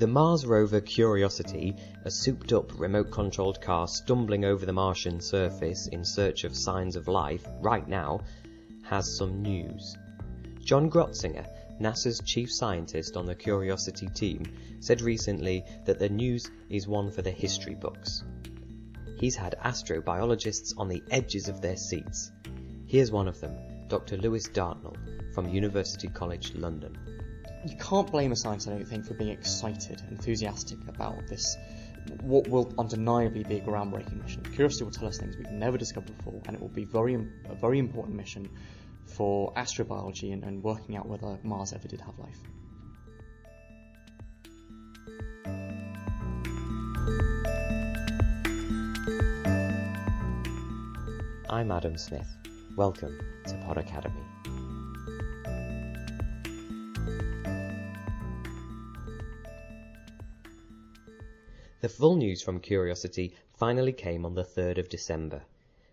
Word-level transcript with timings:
The 0.00 0.06
Mars 0.06 0.46
rover 0.46 0.80
Curiosity, 0.80 1.76
a 2.06 2.10
souped 2.10 2.54
up 2.54 2.72
remote 2.80 3.10
controlled 3.10 3.60
car 3.60 3.86
stumbling 3.86 4.46
over 4.46 4.64
the 4.64 4.72
Martian 4.72 5.20
surface 5.20 5.88
in 5.88 6.06
search 6.06 6.44
of 6.44 6.56
signs 6.56 6.96
of 6.96 7.06
life 7.06 7.46
right 7.60 7.86
now, 7.86 8.22
has 8.82 9.14
some 9.14 9.42
news. 9.42 9.98
John 10.60 10.88
Grotzinger, 10.88 11.46
NASA's 11.78 12.22
chief 12.24 12.50
scientist 12.50 13.14
on 13.14 13.26
the 13.26 13.34
Curiosity 13.34 14.08
team, 14.08 14.44
said 14.80 15.02
recently 15.02 15.66
that 15.84 15.98
the 15.98 16.08
news 16.08 16.50
is 16.70 16.88
one 16.88 17.10
for 17.10 17.20
the 17.20 17.30
history 17.30 17.74
books. 17.74 18.24
He's 19.18 19.36
had 19.36 19.54
astrobiologists 19.62 20.72
on 20.78 20.88
the 20.88 21.02
edges 21.10 21.46
of 21.46 21.60
their 21.60 21.76
seats. 21.76 22.32
Here's 22.86 23.12
one 23.12 23.28
of 23.28 23.38
them, 23.38 23.54
Dr. 23.88 24.16
Lewis 24.16 24.48
Dartnell 24.48 24.96
from 25.34 25.50
University 25.50 26.08
College 26.08 26.54
London. 26.54 26.96
You 27.62 27.76
can't 27.76 28.10
blame 28.10 28.32
a 28.32 28.36
scientist, 28.36 28.68
I 28.68 28.70
don't 28.72 28.88
think, 28.88 29.04
for 29.04 29.12
being 29.12 29.30
excited, 29.30 30.00
enthusiastic 30.08 30.78
about 30.88 31.26
this, 31.28 31.58
what 32.22 32.48
will 32.48 32.72
undeniably 32.78 33.44
be 33.44 33.58
a 33.58 33.60
groundbreaking 33.60 34.22
mission. 34.22 34.42
Curiosity 34.54 34.84
will 34.84 34.92
tell 34.92 35.08
us 35.08 35.18
things 35.18 35.36
we've 35.36 35.50
never 35.50 35.76
discovered 35.76 36.16
before, 36.16 36.40
and 36.46 36.56
it 36.56 36.60
will 36.62 36.68
be 36.68 36.84
very, 36.84 37.14
a 37.14 37.54
very 37.54 37.78
important 37.78 38.16
mission 38.16 38.48
for 39.04 39.52
astrobiology 39.54 40.32
and, 40.32 40.42
and 40.42 40.62
working 40.62 40.96
out 40.96 41.06
whether 41.06 41.38
Mars 41.42 41.74
ever 41.74 41.86
did 41.86 42.00
have 42.00 42.18
life. 42.18 42.38
I'm 51.50 51.70
Adam 51.70 51.98
Smith. 51.98 52.28
Welcome 52.74 53.20
to 53.48 53.54
Pod 53.66 53.76
Academy. 53.76 54.22
The 61.82 61.88
full 61.88 62.16
news 62.16 62.42
from 62.42 62.60
Curiosity 62.60 63.32
finally 63.54 63.94
came 63.94 64.26
on 64.26 64.34
the 64.34 64.44
3rd 64.44 64.76
of 64.76 64.90
December. 64.90 65.44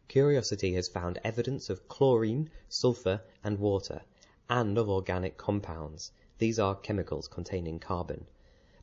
Curiosity 0.10 0.74
has 0.74 0.90
found 0.90 1.18
evidence 1.24 1.70
of 1.70 1.88
chlorine, 1.88 2.50
sulfur, 2.68 3.22
and 3.42 3.58
water, 3.58 4.02
and 4.50 4.78
of 4.78 4.90
organic 4.90 5.38
compounds. 5.38 6.12
These 6.40 6.60
are 6.60 6.76
chemicals 6.76 7.30
containing 7.30 7.80
carbon. 7.80 8.26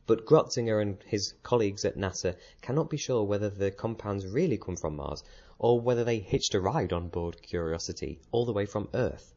But 0.07 0.25
Grotzinger 0.25 0.81
and 0.81 0.97
his 1.03 1.35
colleagues 1.43 1.85
at 1.85 1.99
NASA 1.99 2.37
cannot 2.63 2.89
be 2.89 2.97
sure 2.97 3.23
whether 3.23 3.51
the 3.51 3.71
compounds 3.71 4.27
really 4.27 4.57
come 4.57 4.77
from 4.77 4.97
Mars 4.97 5.23
or 5.59 5.79
whether 5.79 6.05
they 6.05 6.21
hitched 6.21 6.55
a 6.55 6.61
ride 6.61 6.95
on 6.95 7.09
board 7.09 7.43
Curiosity 7.43 8.19
all 8.33 8.47
the 8.47 8.53
way 8.55 8.65
from 8.65 8.89
Earth. 8.95 9.35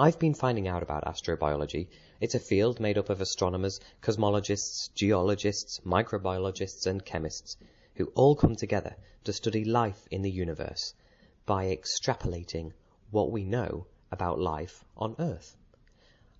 I've 0.00 0.20
been 0.20 0.34
finding 0.34 0.68
out 0.68 0.84
about 0.84 1.06
astrobiology. 1.06 1.88
It's 2.20 2.36
a 2.36 2.38
field 2.38 2.78
made 2.78 2.98
up 2.98 3.10
of 3.10 3.20
astronomers, 3.20 3.80
cosmologists, 4.00 4.94
geologists, 4.94 5.80
microbiologists, 5.84 6.86
and 6.86 7.04
chemists 7.04 7.56
who 7.96 8.12
all 8.14 8.36
come 8.36 8.54
together 8.54 8.94
to 9.24 9.32
study 9.32 9.64
life 9.64 10.06
in 10.12 10.22
the 10.22 10.30
universe 10.30 10.94
by 11.46 11.74
extrapolating 11.74 12.74
what 13.10 13.32
we 13.32 13.42
know 13.42 13.88
about 14.12 14.38
life 14.38 14.84
on 14.96 15.16
Earth. 15.18 15.56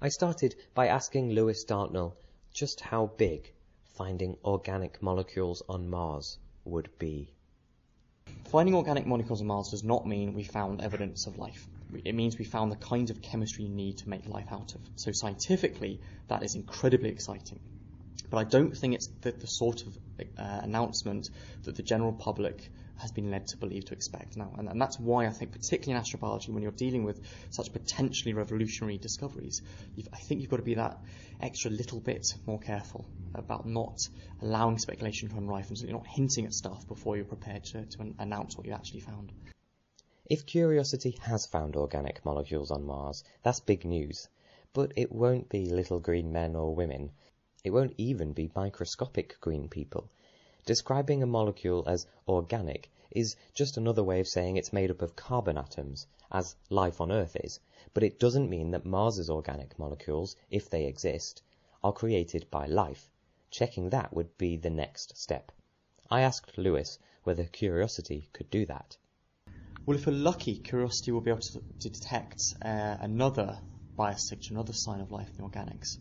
I 0.01 0.11
started 0.11 0.55
by 0.73 0.87
asking 0.87 1.31
Lewis 1.31 1.65
Dartnell 1.65 2.17
just 2.53 2.79
how 2.79 3.07
big 3.17 3.53
finding 3.97 4.37
organic 4.45 5.03
molecules 5.03 5.65
on 5.69 5.91
Mars 5.91 6.39
would 6.65 6.97
be. 7.01 7.35
Finding 8.45 8.77
organic 8.77 9.05
molecules 9.05 9.41
on 9.41 9.49
Mars 9.49 9.71
does 9.71 9.83
not 9.83 10.07
mean 10.07 10.35
we 10.35 10.45
found 10.45 10.81
evidence 10.81 11.27
of 11.27 11.39
life. 11.39 11.67
It 12.05 12.15
means 12.15 12.39
we 12.39 12.45
found 12.45 12.71
the 12.71 12.77
kinds 12.77 13.11
of 13.11 13.23
chemistry 13.23 13.65
you 13.65 13.71
need 13.71 13.99
to 13.99 14.09
make 14.09 14.27
life 14.27 14.53
out 14.53 14.75
of. 14.75 14.81
So 14.97 15.13
scientifically, 15.13 16.01
that 16.29 16.43
is 16.43 16.55
incredibly 16.55 17.09
exciting. 17.09 17.61
But 18.31 18.39
I 18.39 18.45
don't 18.45 18.77
think 18.77 18.95
it's 18.95 19.09
the, 19.23 19.33
the 19.33 19.47
sort 19.47 19.87
of 19.87 19.97
uh, 20.21 20.25
announcement 20.63 21.31
that 21.63 21.77
the 21.77 21.83
general 21.83 22.13
public 22.13 22.71
has 22.99 23.13
been 23.13 23.31
led 23.31 23.47
to 23.47 23.57
believe 23.57 23.87
to 23.87 23.95
expect 23.95 24.37
now. 24.37 24.53
And, 24.59 24.69
and, 24.69 24.81
that's 24.81 24.99
why 24.99 25.27
I 25.27 25.31
think, 25.31 25.53
particularly 25.53 25.99
in 25.99 26.05
astrobiology, 26.05 26.49
when 26.49 26.63
you're 26.63 26.73
dealing 26.73 27.05
with 27.05 27.21
such 27.51 27.73
potentially 27.73 28.35
revolutionary 28.35 28.99
discoveries, 28.99 29.63
I 30.13 30.17
think 30.17 30.41
you've 30.41 30.51
got 30.51 30.57
to 30.57 30.63
be 30.63 30.75
that 30.75 30.99
extra 31.41 31.71
little 31.71 32.01
bit 32.01 32.35
more 32.45 32.59
careful 32.59 33.07
about 33.35 33.67
not 33.67 34.09
allowing 34.43 34.79
speculation 34.79 35.29
to 35.29 35.35
run 35.35 35.47
rife 35.47 35.69
and 35.69 35.79
so 35.79 35.85
you're 35.87 35.97
not 35.97 36.07
hinting 36.07 36.47
at 36.47 36.53
stuff 36.53 36.87
before 36.89 37.17
you're 37.17 37.25
prepared 37.25 37.65
to, 37.65 37.85
to 37.85 38.15
announce 38.19 38.57
what 38.57 38.67
you 38.67 38.73
actually 38.73 39.01
found. 39.01 39.33
If 40.31 40.45
Curiosity 40.45 41.13
has 41.23 41.47
found 41.47 41.75
organic 41.75 42.23
molecules 42.23 42.71
on 42.71 42.85
Mars, 42.85 43.25
that's 43.43 43.61
big 43.61 43.87
news. 43.87 44.29
But 44.75 44.93
it 44.95 45.11
won't 45.11 45.49
be 45.49 45.71
little 45.71 46.01
green 46.01 46.31
men 46.31 46.55
or 46.55 46.75
women. 46.75 47.13
It 47.65 47.71
won't 47.71 47.95
even 47.97 48.35
be 48.35 48.53
microscopic 48.55 49.41
green 49.41 49.71
people. 49.71 50.11
Describing 50.67 51.23
a 51.23 51.27
molecule 51.27 51.83
as 51.87 52.07
organic 52.29 52.91
is 53.11 53.37
just 53.55 53.79
another 53.79 54.05
way 54.05 54.21
of 54.21 54.29
saying 54.29 54.59
it's 54.59 54.71
made 54.71 54.91
up 54.91 55.01
of 55.01 55.17
carbon 55.17 55.57
atoms, 55.57 56.07
as 56.31 56.57
life 56.69 57.01
on 57.01 57.11
Earth 57.11 57.35
is, 57.43 57.59
but 57.95 58.03
it 58.03 58.21
doesn't 58.21 58.51
mean 58.51 58.71
that 58.73 58.85
Mars's 58.85 59.31
organic 59.31 59.79
molecules, 59.79 60.37
if 60.51 60.69
they 60.69 60.85
exist, 60.85 61.41
are 61.83 61.91
created 61.91 62.51
by 62.51 62.67
life. 62.67 63.11
Checking 63.51 63.89
that 63.89 64.13
would 64.13 64.37
be 64.37 64.59
the 64.59 64.69
next 64.69 65.17
step. 65.17 65.53
I 66.11 66.21
asked 66.21 66.59
Lewis 66.59 66.99
whether 67.25 67.45
Curiosity 67.45 68.29
could 68.35 68.51
do 68.51 68.67
that. 68.67 68.99
Well, 69.89 69.97
if 69.97 70.07
we're 70.07 70.13
lucky, 70.13 70.59
Curiosity 70.59 71.13
will 71.13 71.23
be 71.23 71.31
able 71.31 71.41
to, 71.41 71.63
to 71.81 71.89
detect 71.89 72.43
uh, 72.61 72.99
another 73.01 73.59
biosignature, 73.99 74.51
another 74.51 74.75
sign 74.75 75.01
of 75.01 75.11
life 75.11 75.31
in 75.31 75.37
the 75.37 75.49
organics. 75.49 75.97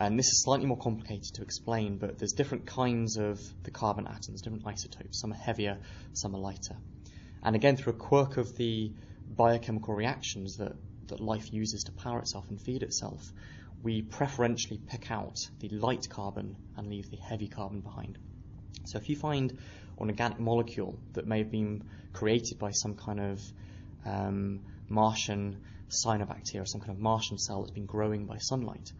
And 0.00 0.18
this 0.18 0.26
is 0.26 0.42
slightly 0.42 0.66
more 0.66 0.76
complicated 0.76 1.32
to 1.34 1.42
explain, 1.42 1.98
but 1.98 2.18
there's 2.18 2.32
different 2.32 2.66
kinds 2.66 3.16
of 3.16 3.40
the 3.62 3.70
carbon 3.70 4.08
atoms, 4.08 4.42
different 4.42 4.66
isotopes. 4.66 5.20
Some 5.20 5.30
are 5.30 5.36
heavier, 5.36 5.78
some 6.12 6.34
are 6.34 6.40
lighter. 6.40 6.74
And 7.44 7.54
again, 7.54 7.76
through 7.76 7.92
a 7.92 7.96
quirk 7.96 8.36
of 8.36 8.56
the 8.56 8.90
biochemical 9.28 9.94
reactions 9.94 10.56
that, 10.56 10.72
that 11.06 11.20
life 11.20 11.52
uses 11.52 11.84
to 11.84 11.92
power 11.92 12.18
itself 12.18 12.50
and 12.50 12.60
feed 12.60 12.82
itself, 12.82 13.32
we 13.80 14.02
preferentially 14.02 14.80
pick 14.88 15.12
out 15.12 15.38
the 15.60 15.68
light 15.68 16.08
carbon 16.10 16.56
and 16.76 16.88
leave 16.88 17.08
the 17.12 17.18
heavy 17.18 17.46
carbon 17.46 17.78
behind. 17.78 18.18
So 18.86 18.98
if 18.98 19.08
you 19.08 19.14
find 19.14 19.56
an 19.98 20.08
organic 20.08 20.38
molecule 20.38 20.98
that 21.12 21.26
may 21.26 21.38
have 21.38 21.50
been 21.50 21.82
created 22.12 22.58
by 22.58 22.70
some 22.70 22.94
kind 22.94 23.20
of 23.20 23.52
um, 24.04 24.60
Martian 24.88 25.58
cyanobacteria, 25.90 26.66
some 26.66 26.80
kind 26.80 26.92
of 26.92 26.98
Martian 26.98 27.38
cell 27.38 27.62
that's 27.62 27.70
been 27.70 27.86
growing 27.86 28.26
by 28.26 28.38
sunlight, 28.38 28.92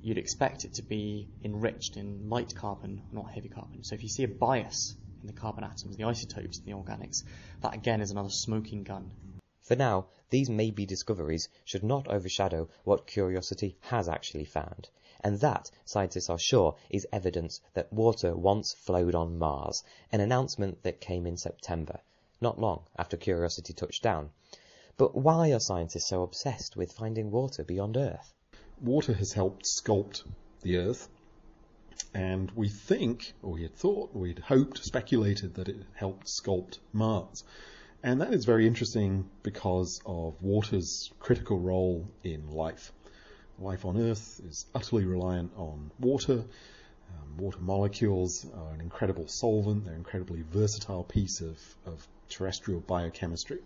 you'd 0.00 0.18
expect 0.18 0.64
it 0.64 0.74
to 0.74 0.82
be 0.82 1.28
enriched 1.42 1.96
in 1.96 2.28
light 2.28 2.54
carbon, 2.54 3.02
not 3.12 3.30
heavy 3.30 3.48
carbon. 3.48 3.82
So 3.84 3.94
if 3.94 4.02
you 4.02 4.08
see 4.08 4.24
a 4.24 4.28
bias 4.28 4.94
in 5.22 5.26
the 5.26 5.32
carbon 5.32 5.64
atoms, 5.64 5.96
the 5.96 6.04
isotopes, 6.04 6.58
in 6.58 6.70
the 6.70 6.78
organics, 6.78 7.24
that 7.62 7.74
again 7.74 8.00
is 8.00 8.10
another 8.10 8.30
smoking 8.30 8.84
gun. 8.84 9.10
For 9.62 9.76
now, 9.76 10.06
these 10.30 10.48
maybe 10.48 10.86
discoveries 10.86 11.48
should 11.64 11.82
not 11.82 12.08
overshadow 12.08 12.68
what 12.84 13.06
Curiosity 13.06 13.76
has 13.80 14.08
actually 14.08 14.44
found. 14.44 14.88
And 15.20 15.40
that, 15.40 15.70
scientists 15.84 16.30
are 16.30 16.38
sure, 16.38 16.76
is 16.90 17.06
evidence 17.12 17.60
that 17.74 17.92
water 17.92 18.36
once 18.36 18.72
flowed 18.72 19.14
on 19.14 19.38
Mars, 19.38 19.82
an 20.12 20.20
announcement 20.20 20.82
that 20.82 21.00
came 21.00 21.26
in 21.26 21.36
September, 21.36 22.00
not 22.40 22.58
long 22.58 22.84
after 22.96 23.16
Curiosity 23.16 23.72
touched 23.72 24.02
down. 24.02 24.30
But 24.96 25.14
why 25.14 25.52
are 25.52 25.60
scientists 25.60 26.08
so 26.08 26.22
obsessed 26.22 26.76
with 26.76 26.92
finding 26.92 27.30
water 27.30 27.64
beyond 27.64 27.96
Earth? 27.96 28.32
water 28.80 29.12
has 29.12 29.32
helped 29.32 29.64
sculpt 29.64 30.22
the 30.62 30.76
Earth, 30.76 31.08
and 32.14 32.50
we 32.52 32.68
think, 32.68 33.34
or 33.42 33.52
we 33.52 33.62
had 33.62 33.74
thought, 33.74 34.14
we 34.14 34.28
had 34.28 34.38
hoped, 34.38 34.84
speculated 34.84 35.54
that 35.54 35.68
it 35.68 35.76
helped 35.94 36.26
sculpt 36.26 36.78
Mars. 36.92 37.44
And 38.02 38.20
that 38.20 38.32
is 38.32 38.44
very 38.44 38.66
interesting 38.66 39.28
because 39.42 40.00
of 40.06 40.40
water's 40.40 41.10
critical 41.18 41.58
role 41.58 42.06
in 42.22 42.48
life. 42.50 42.92
Life 43.58 43.84
on 43.84 44.00
Earth 44.00 44.40
is 44.48 44.66
utterly 44.74 45.04
reliant 45.04 45.50
on 45.56 45.90
water. 45.98 46.44
Um, 47.10 47.36
water 47.38 47.58
molecules 47.60 48.46
are 48.54 48.72
an 48.72 48.80
incredible 48.80 49.26
solvent, 49.26 49.84
they're 49.84 49.94
an 49.94 49.98
incredibly 49.98 50.42
versatile 50.42 51.04
piece 51.04 51.40
of, 51.40 51.58
of 51.86 52.06
terrestrial 52.28 52.80
biochemistry. 52.80 53.58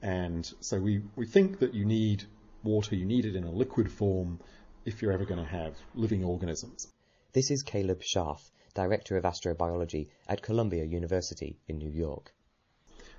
And 0.00 0.50
so 0.60 0.80
we, 0.80 1.02
we 1.14 1.26
think 1.26 1.60
that 1.60 1.74
you 1.74 1.84
need 1.84 2.24
water, 2.64 2.96
you 2.96 3.04
need 3.04 3.24
it 3.24 3.36
in 3.36 3.44
a 3.44 3.50
liquid 3.50 3.90
form 3.92 4.40
if 4.84 5.00
you're 5.00 5.12
ever 5.12 5.24
going 5.24 5.40
to 5.40 5.50
have 5.50 5.76
living 5.94 6.24
organisms. 6.24 6.88
This 7.32 7.50
is 7.50 7.62
Caleb 7.62 8.00
Scharf, 8.02 8.50
Director 8.74 9.16
of 9.16 9.24
Astrobiology 9.24 10.08
at 10.28 10.42
Columbia 10.42 10.84
University 10.84 11.56
in 11.68 11.78
New 11.78 11.90
York. 11.90 12.32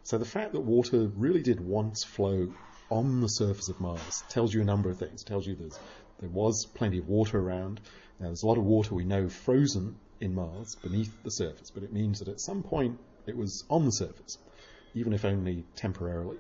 So 0.04 0.18
the 0.18 0.26
fact 0.26 0.52
that 0.52 0.62
water 0.62 1.08
really 1.16 1.42
did 1.42 1.62
once 1.62 2.04
flow 2.04 2.54
on 2.94 3.22
the 3.22 3.28
surface 3.28 3.70
of 3.70 3.82
Mars 3.82 4.24
tells 4.30 4.54
you 4.54 4.62
a 4.62 4.66
number 4.66 4.90
of 4.92 4.98
things. 5.00 5.24
It 5.24 5.26
tells 5.26 5.48
you 5.48 5.56
there's, 5.56 5.80
there 6.20 6.30
was 6.30 6.66
plenty 6.76 7.00
of 7.00 7.08
water 7.08 7.40
around. 7.40 7.82
Now, 8.20 8.28
there's 8.28 8.44
a 8.44 8.48
lot 8.48 8.60
of 8.60 8.66
water 8.66 8.94
we 8.94 9.04
know 9.04 9.30
frozen 9.30 9.96
in 10.22 10.36
Mars 10.36 10.76
beneath 10.76 11.12
the 11.24 11.32
surface, 11.32 11.72
but 11.72 11.84
it 11.84 11.92
means 11.92 12.20
that 12.20 12.28
at 12.28 12.40
some 12.40 12.62
point 12.62 13.00
it 13.26 13.36
was 13.36 13.64
on 13.70 13.86
the 13.86 13.92
surface, 13.92 14.38
even 14.94 15.12
if 15.14 15.26
only 15.26 15.66
temporarily. 15.76 16.38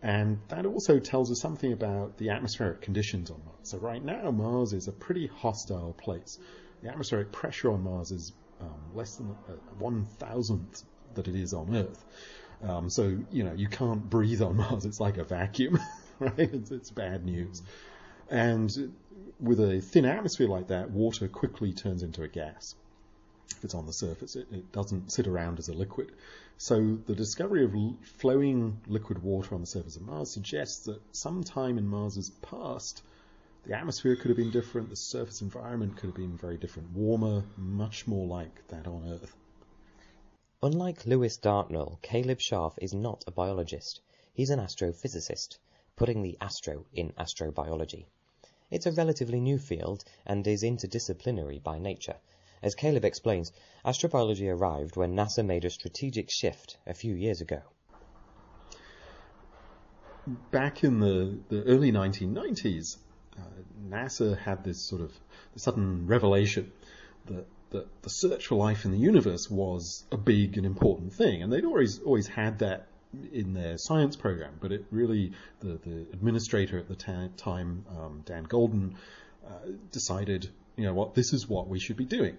And 0.00 0.38
that 0.48 0.64
also 0.64 1.00
tells 1.00 1.30
us 1.32 1.40
something 1.40 1.72
about 1.72 2.18
the 2.18 2.30
atmospheric 2.30 2.80
conditions 2.82 3.30
on 3.30 3.40
Mars. 3.44 3.70
So 3.70 3.78
right 3.78 4.04
now, 4.04 4.30
Mars 4.30 4.72
is 4.72 4.86
a 4.86 4.92
pretty 4.92 5.26
hostile 5.26 5.94
place. 5.94 6.38
the 6.82 6.90
atmospheric 6.90 7.32
pressure 7.32 7.72
on 7.72 7.82
Mars 7.82 8.10
is 8.12 8.32
um, 8.60 8.80
less 8.94 9.16
than 9.16 9.30
uh, 9.48 9.52
one 9.78 10.04
thousandth 10.04 10.82
that 11.14 11.26
it 11.28 11.34
is 11.34 11.52
on 11.54 11.74
Earth. 11.74 12.04
Um, 12.62 12.88
so 12.90 13.18
you 13.30 13.44
know 13.44 13.52
you 13.52 13.68
can't 13.68 14.08
breathe 14.08 14.42
on 14.42 14.56
Mars; 14.56 14.84
it's 14.84 15.00
like 15.00 15.18
a 15.18 15.24
vacuum, 15.24 15.78
right? 16.18 16.32
It's, 16.38 16.70
it's 16.70 16.90
bad 16.90 17.24
news. 17.24 17.62
And 18.30 18.94
with 19.40 19.60
a 19.60 19.80
thin 19.80 20.04
atmosphere 20.04 20.48
like 20.48 20.68
that, 20.68 20.90
water 20.90 21.28
quickly 21.28 21.72
turns 21.72 22.02
into 22.02 22.22
a 22.22 22.28
gas. 22.28 22.74
If 23.50 23.64
it's 23.64 23.74
on 23.74 23.86
the 23.86 23.92
surface, 23.92 24.36
it, 24.36 24.48
it 24.50 24.72
doesn't 24.72 25.12
sit 25.12 25.26
around 25.26 25.58
as 25.58 25.68
a 25.68 25.74
liquid. 25.74 26.12
So 26.56 26.98
the 27.06 27.14
discovery 27.14 27.64
of 27.64 27.74
l- 27.74 27.96
flowing 28.18 28.80
liquid 28.86 29.22
water 29.22 29.54
on 29.54 29.60
the 29.60 29.66
surface 29.66 29.96
of 29.96 30.02
Mars 30.02 30.30
suggests 30.30 30.84
that 30.86 31.00
sometime 31.12 31.78
in 31.78 31.86
Mars's 31.86 32.30
past, 32.30 33.02
the 33.66 33.76
atmosphere 33.76 34.16
could 34.16 34.28
have 34.28 34.36
been 34.36 34.50
different, 34.50 34.90
the 34.90 34.96
surface 34.96 35.42
environment 35.42 35.96
could 35.96 36.06
have 36.06 36.16
been 36.16 36.36
very 36.36 36.56
different, 36.56 36.90
warmer, 36.92 37.44
much 37.56 38.06
more 38.06 38.26
like 38.26 38.66
that 38.68 38.86
on 38.86 39.04
Earth. 39.08 39.34
Unlike 40.64 41.04
Lewis 41.04 41.36
Dartnell, 41.36 41.98
Caleb 42.00 42.38
Scharf 42.38 42.72
is 42.80 42.94
not 42.94 43.22
a 43.26 43.30
biologist. 43.30 44.00
He's 44.32 44.48
an 44.48 44.60
astrophysicist, 44.60 45.58
putting 45.94 46.22
the 46.22 46.38
astro 46.40 46.86
in 46.94 47.12
astrobiology. 47.18 48.06
It's 48.70 48.86
a 48.86 48.92
relatively 48.92 49.40
new 49.40 49.58
field 49.58 50.04
and 50.24 50.46
is 50.46 50.62
interdisciplinary 50.62 51.62
by 51.62 51.78
nature. 51.78 52.16
As 52.62 52.74
Caleb 52.74 53.04
explains, 53.04 53.52
astrobiology 53.84 54.50
arrived 54.50 54.96
when 54.96 55.14
NASA 55.14 55.44
made 55.44 55.66
a 55.66 55.68
strategic 55.68 56.30
shift 56.30 56.78
a 56.86 56.94
few 56.94 57.14
years 57.14 57.42
ago. 57.42 57.60
Back 60.50 60.82
in 60.82 60.98
the, 60.98 61.40
the 61.50 61.62
early 61.64 61.92
1990s, 61.92 62.96
uh, 63.36 63.42
NASA 63.86 64.38
had 64.38 64.64
this 64.64 64.80
sort 64.80 65.02
of 65.02 65.12
sudden 65.56 66.06
revelation 66.06 66.72
that, 67.26 67.44
that 67.74 68.02
the 68.02 68.10
search 68.10 68.46
for 68.46 68.54
life 68.54 68.84
in 68.84 68.92
the 68.92 68.98
universe 68.98 69.50
was 69.50 70.04
a 70.10 70.16
big 70.16 70.56
and 70.56 70.64
important 70.64 71.12
thing, 71.12 71.42
and 71.42 71.52
they'd 71.52 71.64
always 71.64 72.00
always 72.00 72.26
had 72.26 72.60
that 72.60 72.86
in 73.32 73.52
their 73.54 73.78
science 73.78 74.16
program, 74.16 74.54
but 74.60 74.72
it 74.72 74.84
really 74.90 75.32
the, 75.60 75.78
the 75.84 76.06
administrator 76.12 76.78
at 76.78 76.88
the 76.88 76.96
ta- 76.96 77.28
time, 77.36 77.84
um, 77.90 78.22
Dan 78.24 78.46
Goldin, 78.46 78.94
uh, 79.46 79.70
decided, 79.92 80.48
you 80.76 80.84
know 80.84 80.94
what, 80.94 81.14
this 81.14 81.32
is 81.32 81.48
what 81.48 81.68
we 81.68 81.78
should 81.78 81.96
be 81.96 82.04
doing, 82.04 82.36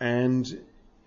and 0.00 0.60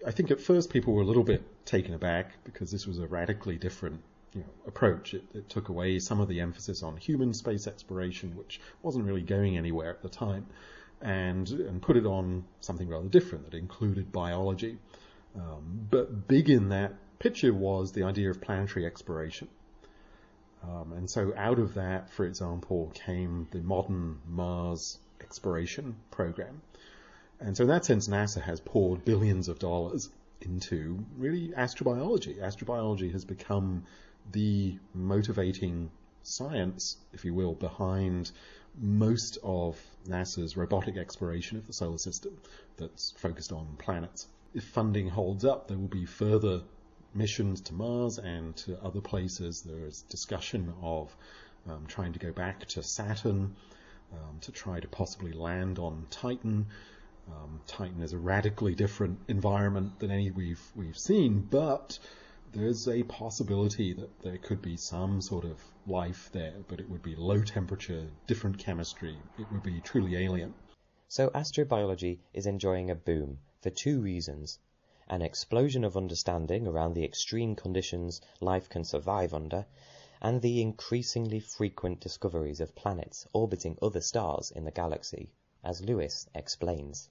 I 0.05 0.11
think 0.11 0.31
at 0.31 0.39
first 0.39 0.69
people 0.69 0.93
were 0.93 1.01
a 1.01 1.05
little 1.05 1.23
bit 1.23 1.43
taken 1.65 1.93
aback 1.93 2.31
because 2.43 2.71
this 2.71 2.88
was 2.88 2.99
a 2.99 3.07
radically 3.07 3.57
different 3.57 4.01
you 4.33 4.41
know, 4.41 4.47
approach. 4.67 5.13
It, 5.13 5.23
it, 5.33 5.49
took 5.49 5.69
away 5.69 5.99
some 5.99 6.19
of 6.21 6.27
the 6.27 6.39
emphasis 6.39 6.83
on 6.83 6.97
human 6.97 7.33
space 7.33 7.67
exploration, 7.67 8.35
which 8.35 8.61
wasn't 8.81 9.05
really 9.05 9.21
going 9.21 9.57
anywhere 9.57 9.89
at 9.89 10.01
the 10.01 10.09
time, 10.09 10.47
and 11.01 11.50
and 11.50 11.81
put 11.81 11.98
it 11.98 12.06
on 12.06 12.45
something 12.59 12.88
rather 12.89 13.07
different 13.07 13.45
that 13.45 13.57
included 13.57 14.12
biology. 14.12 14.77
Um, 15.36 15.88
but 15.89 16.27
big 16.27 16.50
in 16.50 16.69
that 16.69 16.94
picture 17.19 17.53
was 17.53 17.92
the 17.92 18.03
idea 18.03 18.30
of 18.30 18.42
planetary 18.42 18.86
exploration. 18.86 19.48
Um, 20.63 20.94
and 20.94 21.09
so 21.09 21.33
out 21.36 21.59
of 21.59 21.74
that, 21.75 22.09
for 22.12 22.25
example, 22.25 22.92
came 22.94 23.48
the 23.51 23.62
modern 23.62 24.19
Mars 24.27 25.00
exploration 25.21 25.95
program. 26.12 26.62
And 27.39 27.57
so 27.57 27.63
in 27.63 27.69
that 27.69 27.86
sense, 27.86 28.07
NASA 28.07 28.42
has 28.42 28.59
poured 28.59 29.03
billions 29.03 29.48
of 29.48 29.57
dollars 29.57 30.09
into 30.42 31.03
really 31.18 31.50
astrobiology. 31.50 32.39
Astrobiology 32.39 33.12
has 33.12 33.25
become 33.25 33.83
the 34.31 34.77
motivating 34.94 35.89
science, 36.24 36.98
if 37.13 37.25
you 37.25 37.33
will, 37.33 37.53
behind 37.53 38.31
most 38.79 39.38
of 39.44 39.79
NASA's 40.07 40.56
robotic 40.57 40.97
exploration 40.97 41.57
of 41.57 41.68
the 41.68 41.73
solar 41.73 41.97
system 41.97 42.38
that's 42.77 43.12
focused 43.18 43.51
on 43.51 43.68
planets. 43.77 44.27
If 44.53 44.63
funding 44.63 45.07
holds 45.09 45.45
up, 45.45 45.68
there 45.68 45.77
will 45.77 45.88
be 45.88 46.06
further 46.06 46.62
missions 47.13 47.62
to 47.62 47.73
Mars 47.73 48.18
and 48.18 48.56
to 48.57 48.81
other 48.83 49.01
places. 49.01 49.62
There 49.62 49.85
is 49.85 50.01
discussion 50.03 50.73
of 50.81 51.15
um, 51.69 51.85
trying 51.88 52.13
to 52.13 52.19
go 52.19 52.31
back 52.31 52.65
to 52.68 52.83
Saturn 52.83 53.56
um, 54.13 54.39
to 54.41 54.51
try 54.51 54.79
to 54.79 54.88
possibly 54.88 55.31
land 55.33 55.79
on 55.79 56.06
Titan. 56.09 56.67
Um, 57.29 57.62
Titan 57.67 58.01
is 58.01 58.13
a 58.13 58.17
radically 58.17 58.75
different 58.75 59.19
environment 59.27 60.00
than 60.00 60.12
any 60.12 60.31
we've 60.31 60.62
we've 60.75 60.97
seen, 60.97 61.47
but 61.50 62.00
there's 62.53 62.88
a 62.88 63.03
possibility 63.03 63.94
that 63.94 64.19
there 64.21 64.38
could 64.38 64.62
be 64.62 64.75
some 64.75 65.21
sort 65.21 65.45
of 65.45 65.63
life 65.88 66.30
there, 66.33 66.56
but 66.68 66.80
it 66.80 66.89
would 66.89 67.01
be 67.01 67.15
low 67.15 67.42
temperature, 67.42 68.07
different 68.27 68.57
chemistry. 68.57 69.18
It 69.38 69.51
would 69.51 69.63
be 69.63 69.80
truly 69.81 70.15
alien. 70.18 70.53
So 71.07 71.30
astrobiology 71.30 72.19
is 72.33 72.45
enjoying 72.45 72.89
a 72.89 72.95
boom 72.95 73.39
for 73.62 73.69
two 73.69 74.01
reasons 74.01 74.59
an 75.07 75.21
explosion 75.21 75.83
of 75.83 75.98
understanding 75.98 76.65
around 76.65 76.94
the 76.94 77.03
extreme 77.03 77.53
conditions 77.56 78.21
life 78.39 78.69
can 78.69 78.83
survive 78.83 79.33
under, 79.33 79.65
and 80.21 80.42
the 80.42 80.62
increasingly 80.62 81.39
frequent 81.39 82.00
discoveries 82.00 82.62
of 82.62 82.75
planets 82.75 83.27
orbiting 83.33 83.77
other 83.81 84.00
stars 84.00 84.51
in 84.51 84.63
the 84.63 84.71
galaxy, 84.71 85.30
as 85.63 85.81
Lewis 85.81 86.30
explains. 86.33 87.09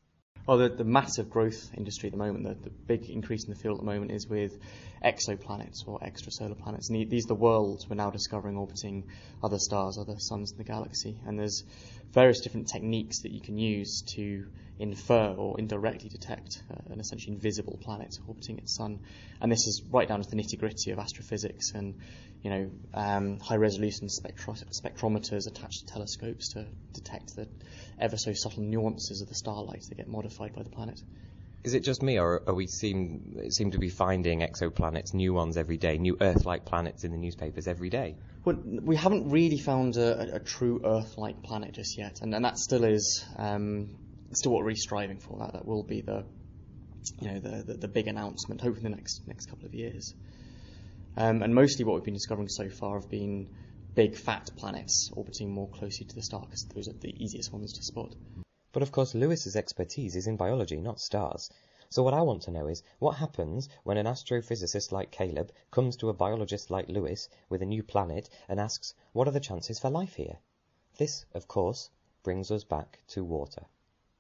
Well, 0.51 0.59
the, 0.59 0.69
the 0.69 0.83
massive 0.83 1.31
growth 1.31 1.71
industry 1.77 2.09
at 2.09 2.13
the 2.13 2.19
moment, 2.19 2.43
the, 2.43 2.71
the 2.71 2.71
big 2.71 3.09
increase 3.09 3.45
in 3.45 3.51
the 3.51 3.57
field 3.57 3.79
at 3.79 3.85
the 3.85 3.87
moment 3.87 4.11
is 4.11 4.27
with 4.27 4.59
exoplanets 5.01 5.87
or 5.87 6.01
extrasolar 6.01 6.59
planets. 6.59 6.91
And 6.91 7.09
these 7.09 7.27
are 7.27 7.29
the 7.29 7.35
worlds 7.37 7.89
we're 7.89 7.95
now 7.95 8.11
discovering 8.11 8.57
orbiting 8.57 9.05
other 9.45 9.59
stars, 9.61 9.97
other 9.97 10.17
suns 10.19 10.51
in 10.51 10.59
the 10.59 10.65
galaxy. 10.65 11.17
And 11.25 11.39
there's 11.39 11.63
various 12.11 12.41
different 12.41 12.67
techniques 12.67 13.23
that 13.23 13.31
you 13.31 13.41
can 13.41 13.59
use 13.59 14.03
to 14.17 14.49
infer 14.81 15.35
or 15.35 15.61
indirectly 15.61 16.09
detect 16.09 16.61
uh, 16.69 16.93
an 16.93 16.99
essentially 16.99 17.33
invisible 17.33 17.79
planet 17.81 18.19
orbiting 18.27 18.59
its 18.59 18.75
sun. 18.75 18.99
And 19.41 19.53
this 19.53 19.69
is 19.69 19.85
right 19.93 20.09
down 20.09 20.21
to 20.21 20.29
the 20.29 20.35
nitty 20.35 20.59
gritty 20.59 20.91
of 20.91 20.99
astrophysics 20.99 21.75
and 21.77 21.95
you 22.43 22.51
know 22.51 22.71
um, 22.95 23.39
high 23.39 23.57
resolution 23.57 24.09
spectro- 24.09 24.55
spectrometers 24.55 25.47
attached 25.47 25.87
to 25.87 25.93
telescopes 25.93 26.53
to 26.53 26.67
detect 26.95 27.37
the 27.37 27.49
ever 27.99 28.17
so 28.17 28.33
subtle 28.33 28.63
nuances 28.63 29.21
of 29.21 29.29
the 29.29 29.35
starlight 29.35 29.83
that 29.89 29.97
get 29.97 30.09
modified 30.09 30.55
by 30.55 30.63
the 30.63 30.71
planet. 30.71 31.01
Is 31.63 31.75
it 31.75 31.85
just 31.85 32.03
me, 32.03 32.19
or 32.19 32.43
are 32.47 32.55
we 32.55 32.67
seem 32.67 33.51
seem 33.51 33.73
to 33.73 33.79
be 33.79 33.91
finding 33.91 34.41
exoplanets, 34.41 35.13
new 35.13 35.35
ones 35.35 35.59
every 35.59 35.77
day, 35.77 35.99
new 35.99 36.17
Earth-like 36.19 36.65
planets 36.65 37.05
in 37.05 37.13
the 37.13 37.19
newspapers 37.19 37.67
every 37.67 37.91
day? 37.91 38.17
Well, 38.47 38.57
we 38.65 38.97
haven't 38.97 39.31
really 39.31 39.59
found 39.59 39.99
a, 39.99 40.37
a 40.37 40.41
true 40.41 40.81
Earth-like 40.83 41.43
planet 41.43 41.75
just 41.75 41.99
yet, 41.99 42.23
and, 42.23 42.35
and 42.35 42.47
that 42.47 42.57
still 42.57 42.85
is 42.85 43.23
um, 43.37 43.91
still 44.33 44.53
what 44.53 44.61
we're 44.61 44.69
really 44.69 44.77
striving 44.77 45.19
for. 45.19 45.39
That 45.41 45.53
that 45.53 45.67
will 45.67 45.83
be 45.83 46.01
the 46.01 46.25
you 47.21 47.31
know 47.31 47.41
the, 47.41 47.63
the, 47.63 47.75
the 47.75 47.89
big 47.89 48.09
announcement, 48.09 48.63
hopefully 48.63 48.87
in 48.87 48.93
the 48.93 48.97
next 48.97 49.21
next 49.29 49.47
couple 49.51 49.67
of 49.67 49.75
years. 49.75 50.15
Um, 51.17 51.43
and 51.43 51.55
mostly 51.55 51.85
what 51.85 51.95
we've 51.95 52.05
been 52.05 52.15
discovering 52.15 52.49
so 52.49 52.69
far 52.69 53.01
have 53.01 53.11
been 53.11 53.49
big 53.95 54.17
fat 54.17 54.51
planets 54.57 55.11
orbiting 55.13 55.51
more 55.51 55.69
closely 55.69 56.07
to 56.07 56.15
the 56.15 56.23
star, 56.23 56.43
because 56.43 56.65
those 56.75 56.89
are 56.89 56.99
the 57.01 57.15
easiest 57.23 57.53
ones 57.53 57.73
to 57.73 57.83
spot. 57.83 58.15
But 58.73 58.83
of 58.83 58.93
course, 58.93 59.15
Lewis's 59.15 59.57
expertise 59.57 60.15
is 60.15 60.27
in 60.29 60.37
biology, 60.37 60.81
not 60.81 61.01
stars. 61.01 61.51
So 61.89 62.05
what 62.05 62.15
I 62.15 62.23
want 62.23 62.43
to 62.43 62.53
know 62.53 62.69
is, 62.69 62.85
what 63.01 63.17
happens 63.17 63.69
when 63.83 63.97
an 63.97 64.07
astrophysicist 64.07 64.93
like 64.93 65.11
Caleb 65.11 65.51
comes 65.73 65.97
to 65.97 66.09
a 66.09 66.15
biologist 66.15 66.71
like 66.71 66.89
Lewis 66.89 67.29
with 67.49 67.63
a 67.63 67.67
new 67.67 67.83
planet 67.83 68.31
and 68.49 68.61
asks, 68.61 68.95
what 69.13 69.27
are 69.27 69.33
the 69.33 69.41
chances 69.41 69.81
for 69.81 69.91
life 69.91 70.15
here? 70.15 70.39
This, 70.99 71.25
of 71.35 71.49
course, 71.49 71.91
brings 72.23 72.53
us 72.53 72.63
back 72.63 73.01
to 73.09 73.25
water. 73.25 73.67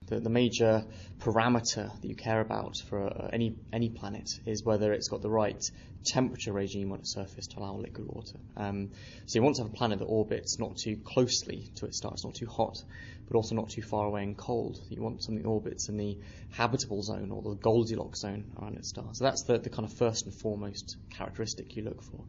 The, 0.06 0.18
the 0.18 0.30
major 0.30 0.84
parameter 1.20 2.00
that 2.00 2.08
you 2.08 2.16
care 2.16 2.40
about 2.40 2.78
for 2.88 3.06
uh, 3.06 3.28
any 3.32 3.54
any 3.72 3.90
planet 3.90 4.28
is 4.44 4.64
whether 4.64 4.92
it's 4.92 5.08
got 5.08 5.22
the 5.22 5.30
right 5.30 5.62
temperature 6.04 6.52
regime 6.52 6.90
on 6.90 6.98
its 6.98 7.12
surface 7.12 7.46
to 7.48 7.58
allow 7.60 7.76
liquid 7.76 8.08
water. 8.08 8.38
Um, 8.56 8.90
so 9.26 9.38
you 9.38 9.42
want 9.42 9.56
to 9.56 9.62
have 9.62 9.70
a 9.70 9.74
planet 9.74 10.00
that 10.00 10.06
orbits 10.06 10.58
not 10.58 10.78
too 10.78 10.96
closely 11.04 11.70
to 11.76 11.86
its 11.86 11.98
star, 11.98 12.12
it's 12.12 12.24
not 12.24 12.34
too 12.34 12.46
hot, 12.46 12.82
but 13.28 13.36
also 13.36 13.54
not 13.54 13.68
too 13.68 13.82
far 13.82 14.06
away 14.06 14.24
and 14.24 14.36
cold. 14.36 14.80
You 14.88 15.02
want 15.02 15.22
something 15.22 15.44
that 15.44 15.48
orbits 15.48 15.88
in 15.88 15.96
the 15.96 16.18
habitable 16.50 17.02
zone 17.02 17.30
or 17.30 17.42
the 17.42 17.54
Goldilocks 17.54 18.20
zone 18.20 18.46
around 18.58 18.78
its 18.78 18.88
star. 18.88 19.04
So 19.12 19.24
that's 19.24 19.44
the, 19.44 19.58
the 19.58 19.70
kind 19.70 19.86
of 19.86 19.92
first 19.92 20.24
and 20.24 20.34
foremost 20.34 20.96
characteristic 21.10 21.76
you 21.76 21.84
look 21.84 22.02
for. 22.02 22.24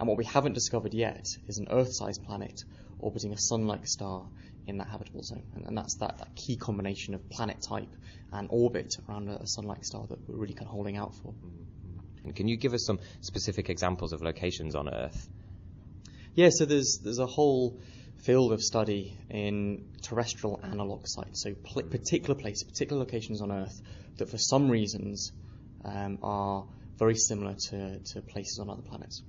And 0.00 0.08
what 0.08 0.18
we 0.18 0.24
haven't 0.24 0.54
discovered 0.54 0.94
yet 0.94 1.26
is 1.46 1.58
an 1.58 1.68
Earth-sized 1.70 2.24
planet 2.24 2.64
orbiting 2.98 3.32
a 3.32 3.38
sun-like 3.38 3.86
star 3.86 4.26
in 4.66 4.78
that 4.78 4.88
habitable 4.88 5.22
zone. 5.22 5.42
And, 5.54 5.66
and 5.66 5.76
that's 5.76 5.96
that, 5.96 6.18
that, 6.18 6.34
key 6.36 6.56
combination 6.56 7.14
of 7.14 7.28
planet 7.30 7.60
type 7.60 7.88
and 8.32 8.48
orbit 8.50 8.94
around 9.08 9.28
a, 9.28 9.36
a 9.36 9.46
sun-like 9.46 9.84
star 9.84 10.06
that 10.08 10.28
we're 10.28 10.36
really 10.36 10.54
kind 10.54 10.66
of 10.66 10.72
holding 10.72 10.96
out 10.96 11.14
for. 11.14 11.34
And 12.24 12.34
Can 12.34 12.48
you 12.48 12.56
give 12.56 12.72
us 12.72 12.84
some 12.86 13.00
specific 13.20 13.68
examples 13.70 14.12
of 14.12 14.22
locations 14.22 14.74
on 14.74 14.92
Earth? 14.92 15.28
Yeah, 16.34 16.48
so 16.50 16.64
there's 16.64 17.00
there's 17.02 17.18
a 17.18 17.26
whole 17.26 17.78
field 18.24 18.52
of 18.52 18.62
study 18.62 19.18
in 19.28 19.84
terrestrial 20.00 20.60
analog 20.62 21.02
sites, 21.06 21.42
so 21.42 21.54
pl- 21.54 21.82
particular 21.82 22.34
places, 22.34 22.62
particular 22.62 23.00
locations 23.00 23.42
on 23.42 23.50
Earth 23.50 23.82
that 24.18 24.30
for 24.30 24.38
some 24.38 24.70
reasons 24.70 25.32
um, 25.84 26.18
are 26.22 26.64
very 26.98 27.16
similar 27.16 27.54
to, 27.54 27.98
to 27.98 28.22
places 28.22 28.58
on 28.60 28.70
other 28.70 28.82
planets. 28.82 29.22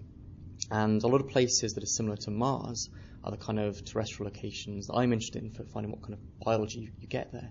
And 0.69 1.03
a 1.03 1.07
lot 1.07 1.21
of 1.21 1.29
places 1.29 1.73
that 1.73 1.83
are 1.83 1.87
similar 1.87 2.17
to 2.17 2.31
Mars 2.31 2.89
are 3.23 3.31
the 3.31 3.37
kind 3.37 3.59
of 3.59 3.83
terrestrial 3.85 4.29
locations 4.31 4.87
that 4.87 4.93
I'm 4.93 5.13
interested 5.13 5.43
in 5.43 5.51
for 5.51 5.63
finding 5.63 5.91
what 5.91 6.01
kind 6.01 6.13
of 6.13 6.19
biology 6.39 6.91
you 6.99 7.07
get 7.07 7.31
there. 7.31 7.49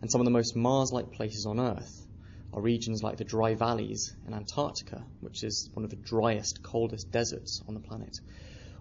And 0.00 0.10
some 0.10 0.20
of 0.20 0.24
the 0.24 0.30
most 0.30 0.54
Mars 0.54 0.92
like 0.92 1.10
places 1.12 1.46
on 1.46 1.58
Earth 1.58 2.06
are 2.52 2.62
regions 2.62 3.02
like 3.02 3.16
the 3.16 3.24
dry 3.24 3.54
valleys 3.54 4.14
in 4.26 4.32
Antarctica, 4.32 5.04
which 5.20 5.42
is 5.42 5.68
one 5.74 5.84
of 5.84 5.90
the 5.90 5.96
driest, 5.96 6.62
coldest 6.62 7.10
deserts 7.10 7.62
on 7.66 7.74
the 7.74 7.80
planet, 7.80 8.16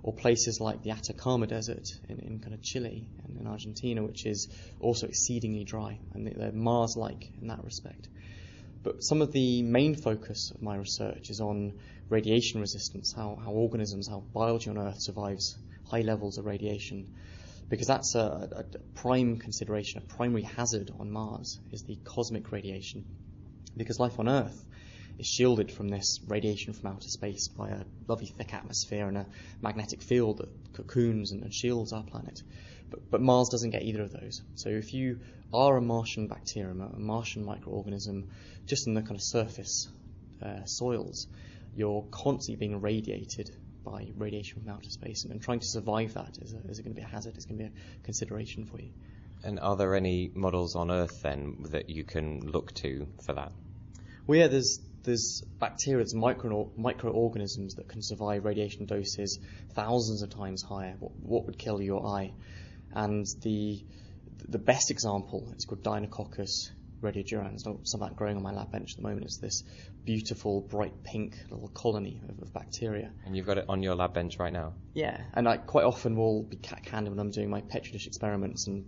or 0.04 0.14
places 0.14 0.62
like 0.62 0.84
the 0.84 0.92
Atacama 0.92 1.48
Desert 1.48 1.90
in, 2.08 2.20
in 2.20 2.40
kind 2.40 2.54
of 2.54 2.62
Chile 2.62 3.08
and 3.24 3.38
in 3.38 3.48
Argentina, 3.48 4.04
which 4.04 4.26
is 4.26 4.48
also 4.80 5.08
exceedingly 5.08 5.64
dry, 5.64 6.00
and 6.14 6.28
they're 6.28 6.52
Mars-like 6.52 7.32
in 7.42 7.48
that 7.48 7.64
respect. 7.64 8.08
But 8.84 9.04
some 9.04 9.22
of 9.22 9.32
the 9.32 9.64
main 9.64 9.96
focus 9.96 10.52
of 10.54 10.62
my 10.62 10.78
research 10.78 11.30
is 11.30 11.42
on 11.42 11.74
radiation 12.10 12.62
resistance, 12.62 13.12
how, 13.12 13.38
how 13.44 13.52
organisms, 13.52 14.08
how 14.08 14.24
biology 14.34 14.70
on 14.70 14.78
Earth 14.78 15.02
survives 15.02 15.58
high 15.90 16.02
levels 16.02 16.38
of 16.38 16.46
radiation, 16.46 17.16
because 17.70 17.88
that's 17.88 18.16
a, 18.16 18.66
a, 18.74 18.80
prime 18.96 19.38
consideration, 19.38 20.02
a 20.02 20.16
primary 20.16 20.44
hazard 20.44 20.92
on 21.00 21.12
Mars 21.12 21.60
is 21.72 21.84
the 21.84 21.98
cosmic 22.04 22.52
radiation, 22.52 23.06
because 23.76 24.00
life 24.00 24.20
on 24.20 24.30
Earth 24.30 24.66
is 25.20 25.26
shielded 25.26 25.72
from 25.72 25.90
this 25.90 26.20
radiation 26.28 26.74
from 26.74 26.92
outer 26.92 27.08
space 27.08 27.48
by 27.48 27.70
a 27.70 27.84
lovely 28.08 28.28
thick 28.28 28.54
atmosphere 28.54 29.08
and 29.08 29.18
a 29.18 29.26
magnetic 29.62 30.02
field 30.02 30.38
that 30.38 30.74
cocoons 30.74 31.32
and, 31.32 31.44
and 31.44 31.54
shields 31.54 31.92
our 31.92 32.04
planet. 32.04 32.42
But, 32.90 33.12
but, 33.12 33.22
Mars 33.22 33.50
doesn't 33.50 33.72
get 33.72 33.84
either 33.84 34.04
of 34.04 34.14
those. 34.14 34.42
So 34.56 34.70
if 34.70 34.94
you 34.94 35.20
are 35.54 35.76
a 35.76 35.82
Martian 35.82 36.28
bacterium, 36.28 36.82
a 36.82 36.98
Martian 36.98 37.44
microorganism, 37.44 38.28
just 38.66 38.88
in 38.88 38.94
the 38.94 39.02
kind 39.02 39.16
of 39.16 39.22
surface 39.22 39.90
uh, 40.42 40.64
soils, 40.66 41.28
you're 41.76 42.06
constantly 42.12 42.56
being 42.56 42.80
radiated 42.80 43.50
by 43.90 44.08
radiation 44.18 44.62
from 44.62 44.70
outer 44.70 44.90
space, 44.90 45.24
and, 45.24 45.32
and 45.32 45.42
trying 45.42 45.60
to 45.60 45.68
survive 45.68 46.14
that 46.14 46.38
is, 46.42 46.54
a, 46.54 46.58
is 46.70 46.80
going 46.80 46.94
to 46.94 47.00
be 47.00 47.06
a 47.06 47.08
hazard, 47.08 47.38
is 47.38 47.46
going 47.46 47.58
to 47.58 47.64
be 47.66 47.70
a 47.70 48.04
consideration 48.04 48.66
for 48.66 48.80
you. 48.82 48.92
And 49.44 49.60
are 49.60 49.76
there 49.76 49.96
any 49.96 50.32
models 50.34 50.76
on 50.76 50.92
Earth 50.92 51.22
then 51.22 51.66
that 51.72 51.90
you 51.90 52.04
can 52.04 52.42
look 52.42 52.74
to 52.76 53.08
for 53.26 53.34
that? 53.34 53.52
Well, 54.26 54.40
yeah, 54.40 54.48
there's 54.48 54.80
there's 55.04 55.42
bacteria, 55.60 56.00
there's 56.00 56.14
micro, 56.14 56.70
microorganisms 56.76 57.76
that 57.76 57.88
can 57.88 58.02
survive 58.02 58.44
radiation 58.44 58.86
doses 58.86 59.40
thousands 59.74 60.22
of 60.22 60.30
times 60.30 60.62
higher. 60.64 60.96
What, 61.00 61.12
what 61.22 61.46
would 61.46 61.58
kill 61.58 61.82
your 61.82 62.06
eye? 62.06 62.34
And 62.94 63.26
the 63.42 63.84
the 64.50 64.60
best 64.60 64.92
example 64.92 65.54
is 65.58 65.66
called 65.66 65.84
Deinococcus 65.84 66.72
radiodurans. 67.02 67.62
Some 67.62 68.02
of 68.02 68.10
that 68.10 68.16
growing 68.16 68.38
on 68.38 68.44
my 68.44 68.52
lab 68.52 68.72
bench 68.72 68.92
at 68.94 68.98
the 68.98 69.04
moment. 69.04 69.26
It's 69.26 69.38
this 69.38 69.64
beautiful, 70.06 70.62
bright 70.62 71.04
pink 71.04 71.38
little 71.50 71.70
colony 71.70 72.22
of, 72.28 72.42
of, 72.42 72.54
bacteria. 72.54 73.12
And 73.26 73.36
you've 73.36 73.46
got 73.46 73.58
it 73.58 73.66
on 73.68 73.84
your 73.84 73.96
lab 73.96 74.14
bench 74.14 74.40
right 74.40 74.54
now? 74.54 74.74
Yeah, 74.94 75.22
and 75.34 75.48
I 75.48 75.58
quite 75.58 75.86
often 75.86 76.16
will 76.16 76.44
be 76.44 76.58
candid 76.58 77.12
when 77.12 77.20
I'm 77.20 77.32
doing 77.32 77.50
my 77.50 77.62
petri 77.62 77.92
dish 77.92 78.08
experiments 78.08 78.68
and 78.68 78.86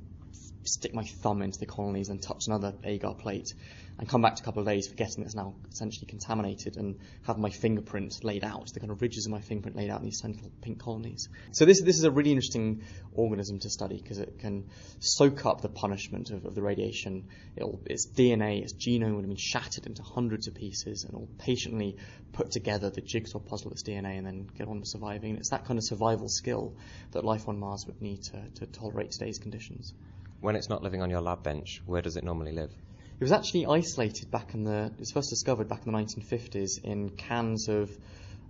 stick 0.64 0.94
my 0.94 1.04
thumb 1.04 1.42
into 1.42 1.60
the 1.60 1.66
colonies 1.66 2.10
and 2.10 2.22
touch 2.22 2.48
another 2.48 2.74
agar 2.84 3.14
plate 3.14 3.54
and 4.00 4.08
come 4.08 4.22
back 4.22 4.36
to 4.36 4.42
a 4.42 4.46
couple 4.46 4.62
of 4.62 4.68
days 4.68 4.88
forgetting 4.88 5.24
it's 5.24 5.36
now 5.36 5.54
essentially 5.72 6.08
contaminated 6.08 6.78
and 6.78 6.98
have 7.24 7.38
my 7.38 7.50
fingerprint 7.50 8.24
laid 8.24 8.46
out, 8.46 8.72
the 8.74 8.80
kind 8.80 8.92
of 8.92 9.02
ridges 9.02 9.26
of 9.26 9.32
my 9.32 9.42
fingerprint 9.42 9.76
laid 9.76 9.90
out 9.90 10.00
in 10.00 10.06
these 10.06 10.20
central 10.20 10.50
pink 10.62 10.80
colonies. 10.80 11.28
So 11.52 11.66
this, 11.66 11.82
this 11.82 11.98
is 11.98 12.06
a 12.06 12.12
really 12.12 12.32
interesting 12.32 12.84
organism 13.14 13.60
to 13.60 13.70
study 13.70 14.00
because 14.02 14.20
it 14.20 14.40
can 14.40 14.70
soak 15.00 15.46
up 15.46 15.60
the 15.60 15.68
punishment 15.68 16.32
of, 16.32 16.46
of 16.46 16.56
the 16.56 16.62
radiation. 16.62 17.26
It'll, 17.58 17.82
its 17.86 18.08
DNA, 18.08 18.62
its 18.62 18.74
genome 18.74 19.16
would 19.16 19.26
have 19.26 19.28
been 19.28 19.36
shattered 19.36 19.86
into 19.86 20.02
hundreds 20.02 20.48
of 20.48 20.56
pieces 20.56 21.04
and 21.04 21.14
it'll 21.14 21.30
patiently 21.38 21.98
put 22.32 22.52
together 22.52 22.90
the 22.90 23.02
jigsaw 23.02 23.40
puzzle 23.40 23.68
of 23.68 23.74
its 23.74 23.84
DNA 23.84 24.18
and 24.18 24.26
then 24.26 24.48
get 24.58 24.70
on 24.70 24.80
with 24.80 24.88
surviving. 24.88 25.36
It's 25.36 25.50
that 25.50 25.66
kind 25.66 25.78
of 25.78 25.84
survival 25.84 26.30
skill 26.30 26.74
that 27.12 27.26
life 27.26 27.50
on 27.50 27.60
Mars 27.60 27.84
would 27.88 28.02
need 28.02 28.24
to, 28.24 28.42
to 28.60 28.66
tolerate 28.66 29.12
today's 29.12 29.40
conditions. 29.40 29.94
When 30.42 30.56
it's 30.56 30.70
not 30.70 30.84
living 30.84 31.02
on 31.02 31.10
your 31.10 31.22
lab 31.22 31.44
bench, 31.44 31.82
where 31.86 32.02
does 32.02 32.16
it 32.16 32.24
normally 32.24 32.54
live? 32.54 32.72
It 33.20 33.24
was 33.24 33.34
actually 33.34 33.66
isolated 33.66 34.32
back 34.32 34.54
in 34.54 34.64
the. 34.64 34.86
It 34.94 35.00
was 35.00 35.12
first 35.12 35.30
discovered 35.30 35.68
back 35.68 35.86
in 35.86 35.92
the 35.92 36.00
1950s 36.00 36.82
in 36.84 37.10
cans 37.10 37.68
of 37.68 37.92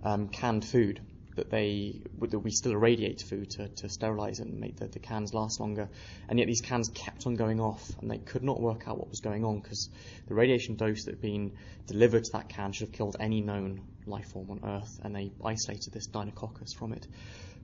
um, 0.04 0.28
canned 0.28 0.64
food 0.64 1.00
that 1.34 1.50
they 1.50 2.00
that 2.20 2.38
we 2.38 2.52
still 2.52 2.72
irradiate 2.72 3.22
food 3.22 3.50
to, 3.50 3.68
to 3.68 3.88
sterilize 3.88 4.38
it 4.38 4.46
and 4.46 4.60
make 4.60 4.76
the, 4.76 4.86
the 4.86 5.00
cans 5.00 5.34
last 5.34 5.58
longer. 5.58 5.88
And 6.28 6.38
yet 6.38 6.46
these 6.46 6.60
cans 6.60 6.88
kept 6.94 7.26
on 7.26 7.34
going 7.34 7.60
off, 7.60 7.90
and 8.00 8.08
they 8.08 8.18
could 8.18 8.44
not 8.44 8.60
work 8.60 8.86
out 8.86 8.98
what 8.98 9.10
was 9.10 9.20
going 9.20 9.44
on 9.44 9.58
because 9.58 9.88
the 10.28 10.34
radiation 10.34 10.76
dose 10.76 11.04
that 11.04 11.12
had 11.12 11.20
been 11.20 11.52
delivered 11.88 12.22
to 12.22 12.32
that 12.34 12.48
can 12.48 12.70
should 12.70 12.88
have 12.88 12.92
killed 12.92 13.16
any 13.18 13.40
known 13.40 13.82
life 14.06 14.30
form 14.30 14.50
on 14.50 14.60
Earth, 14.64 15.00
and 15.02 15.14
they 15.14 15.32
isolated 15.44 15.92
this 15.92 16.06
Deinococcus 16.06 16.72
from 16.72 16.92
it. 16.92 17.06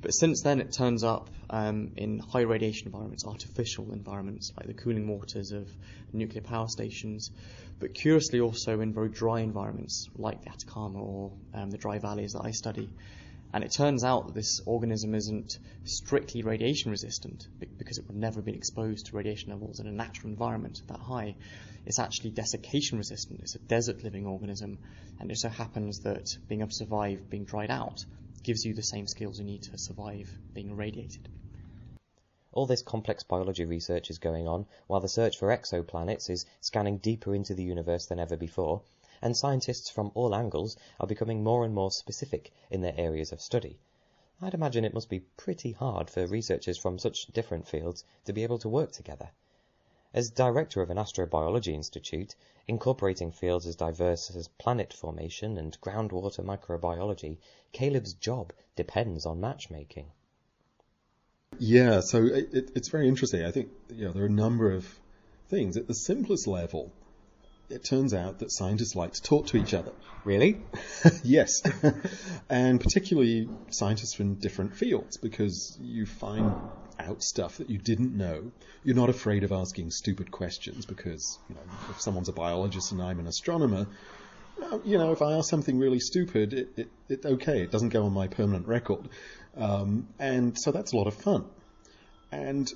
But 0.02 0.10
since 0.12 0.42
then, 0.42 0.60
it 0.60 0.72
turns 0.72 1.02
up 1.02 1.30
um, 1.50 1.92
in 1.96 2.18
high 2.18 2.42
radiation 2.42 2.86
environments, 2.86 3.24
artificial 3.24 3.92
environments, 3.92 4.52
like 4.56 4.66
the 4.66 4.74
cooling 4.74 5.08
waters 5.08 5.52
of 5.52 5.68
nuclear 6.12 6.42
power 6.42 6.68
stations, 6.68 7.30
but 7.78 7.94
curiously 7.94 8.40
also 8.40 8.80
in 8.80 8.92
very 8.92 9.08
dry 9.08 9.40
environments, 9.40 10.08
like 10.16 10.42
the 10.42 10.50
Atacama 10.50 11.02
or 11.02 11.32
um, 11.54 11.70
the 11.70 11.78
dry 11.78 11.98
valleys 11.98 12.32
that 12.32 12.44
I 12.44 12.50
study. 12.50 12.88
And 13.52 13.64
it 13.64 13.72
turns 13.72 14.04
out 14.04 14.26
that 14.26 14.34
this 14.34 14.60
organism 14.66 15.14
isn't 15.14 15.58
strictly 15.84 16.42
radiation 16.42 16.90
resistant 16.90 17.46
because 17.78 17.96
it 17.96 18.06
would 18.06 18.16
never 18.16 18.36
have 18.36 18.44
been 18.44 18.54
exposed 18.54 19.06
to 19.06 19.16
radiation 19.16 19.50
levels 19.50 19.80
in 19.80 19.86
a 19.86 19.92
natural 19.92 20.30
environment 20.30 20.82
that 20.88 20.98
high. 20.98 21.36
It's 21.86 21.98
actually 21.98 22.30
desiccation 22.30 22.98
resistant. 22.98 23.40
It's 23.40 23.54
a 23.54 23.60
desert 23.60 24.02
living 24.04 24.26
organism. 24.26 24.78
And 25.20 25.30
it 25.30 25.38
so 25.38 25.48
happens 25.48 26.00
that 26.00 26.26
being 26.48 26.60
able 26.60 26.68
to 26.68 26.74
survive 26.74 27.30
being 27.30 27.44
dried 27.44 27.70
out 27.70 28.04
gives 28.42 28.64
you 28.64 28.74
the 28.74 28.82
same 28.82 29.06
skills 29.06 29.38
you 29.38 29.44
need 29.44 29.62
to 29.62 29.78
survive 29.78 30.38
being 30.52 30.70
irradiated. 30.70 31.28
All 32.52 32.66
this 32.66 32.82
complex 32.82 33.22
biology 33.22 33.64
research 33.64 34.08
is 34.08 34.18
going 34.18 34.48
on 34.48 34.66
while 34.86 35.00
the 35.00 35.08
search 35.08 35.36
for 35.36 35.48
exoplanets 35.48 36.30
is 36.30 36.46
scanning 36.60 36.98
deeper 36.98 37.34
into 37.34 37.54
the 37.54 37.62
universe 37.62 38.06
than 38.06 38.18
ever 38.18 38.36
before, 38.36 38.82
and 39.20 39.36
scientists 39.36 39.90
from 39.90 40.10
all 40.14 40.34
angles 40.34 40.76
are 40.98 41.06
becoming 41.06 41.42
more 41.42 41.64
and 41.64 41.74
more 41.74 41.90
specific 41.90 42.52
in 42.70 42.80
their 42.80 42.94
areas 42.96 43.32
of 43.32 43.40
study. 43.40 43.78
I'd 44.40 44.54
imagine 44.54 44.84
it 44.84 44.94
must 44.94 45.08
be 45.08 45.20
pretty 45.20 45.72
hard 45.72 46.10
for 46.10 46.26
researchers 46.26 46.78
from 46.78 46.98
such 46.98 47.26
different 47.28 47.66
fields 47.66 48.04
to 48.24 48.32
be 48.32 48.42
able 48.42 48.58
to 48.58 48.68
work 48.68 48.92
together. 48.92 49.30
As 50.16 50.30
director 50.30 50.80
of 50.80 50.88
an 50.88 50.96
astrobiology 50.96 51.75
institute, 51.75 52.37
incorporating 52.66 53.32
fields 53.32 53.66
as 53.66 53.76
diverse 53.76 54.35
as 54.35 54.49
planet 54.49 54.94
formation 54.94 55.58
and 55.58 55.78
groundwater 55.82 56.42
microbiology, 56.42 57.37
Caleb's 57.73 58.14
job 58.14 58.54
depends 58.76 59.26
on 59.26 59.42
matchmaking. 59.42 60.06
Yeah, 61.58 62.00
so 62.00 62.25
it, 62.25 62.49
it, 62.54 62.70
it's 62.75 62.88
very 62.88 63.08
interesting. 63.08 63.44
I 63.44 63.50
think 63.50 63.68
you 63.90 64.06
know, 64.06 64.12
there 64.12 64.23
are 64.23 64.28
a 64.28 64.30
number 64.30 64.73
of 64.73 64.88
things. 65.50 65.76
At 65.76 65.87
the 65.87 65.94
simplest 65.94 66.46
level, 66.46 66.94
it 67.68 67.85
turns 67.85 68.14
out 68.14 68.38
that 68.38 68.50
scientists 68.50 68.96
like 68.96 69.12
to 69.12 69.23
talk 69.23 69.49
to 69.49 69.58
each 69.58 69.75
other. 69.75 69.92
Really? 70.25 70.62
yes. 71.25 71.61
and 72.49 72.80
particularly 72.80 73.50
scientists 73.68 74.14
from 74.14 74.37
different 74.37 74.76
fields, 74.76 75.18
because 75.18 75.76
you 75.78 76.06
find 76.06 76.54
out 77.06 77.22
stuff 77.22 77.58
that 77.58 77.70
you 77.70 77.78
didn't 77.78 78.16
know. 78.16 78.50
You're 78.84 78.96
not 78.96 79.10
afraid 79.10 79.44
of 79.44 79.52
asking 79.52 79.90
stupid 79.90 80.30
questions 80.30 80.86
because, 80.86 81.38
you 81.48 81.54
know, 81.54 81.62
if 81.90 82.00
someone's 82.00 82.28
a 82.28 82.32
biologist 82.32 82.92
and 82.92 83.02
I'm 83.02 83.20
an 83.20 83.26
astronomer, 83.26 83.86
you 84.84 84.98
know, 84.98 85.12
if 85.12 85.22
I 85.22 85.34
ask 85.34 85.50
something 85.50 85.78
really 85.78 86.00
stupid, 86.00 86.54
it, 86.54 86.68
it, 86.76 86.88
it 87.08 87.26
okay, 87.26 87.62
it 87.62 87.70
doesn't 87.70 87.90
go 87.90 88.04
on 88.04 88.12
my 88.12 88.28
permanent 88.28 88.66
record. 88.66 89.08
Um, 89.56 90.08
and 90.18 90.58
so 90.58 90.72
that's 90.72 90.92
a 90.92 90.96
lot 90.96 91.06
of 91.06 91.14
fun. 91.14 91.44
And 92.32 92.70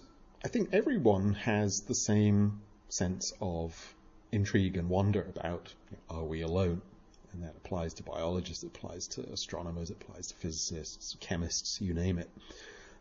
I 0.45 0.49
think 0.49 0.71
everyone 0.73 1.35
has 1.35 1.83
the 1.87 1.95
same 1.95 2.61
sense 2.89 3.33
of 3.41 3.95
intrigue 4.33 4.77
and 4.77 4.89
wonder 4.89 5.23
about 5.23 5.73
you 5.91 5.97
know, 5.97 6.21
are 6.21 6.25
we 6.25 6.43
alone? 6.43 6.83
And 7.33 7.45
that 7.45 7.55
applies 7.57 7.95
to 7.95 8.03
biologists, 8.03 8.65
it 8.65 8.69
applies 8.75 9.07
to 9.09 9.23
astronomers, 9.33 9.91
it 9.91 10.03
applies 10.03 10.29
to 10.29 10.35
physicists, 10.37 11.17
chemists, 11.21 11.81
you 11.81 11.95
name 11.95 12.19
it. 12.19 12.29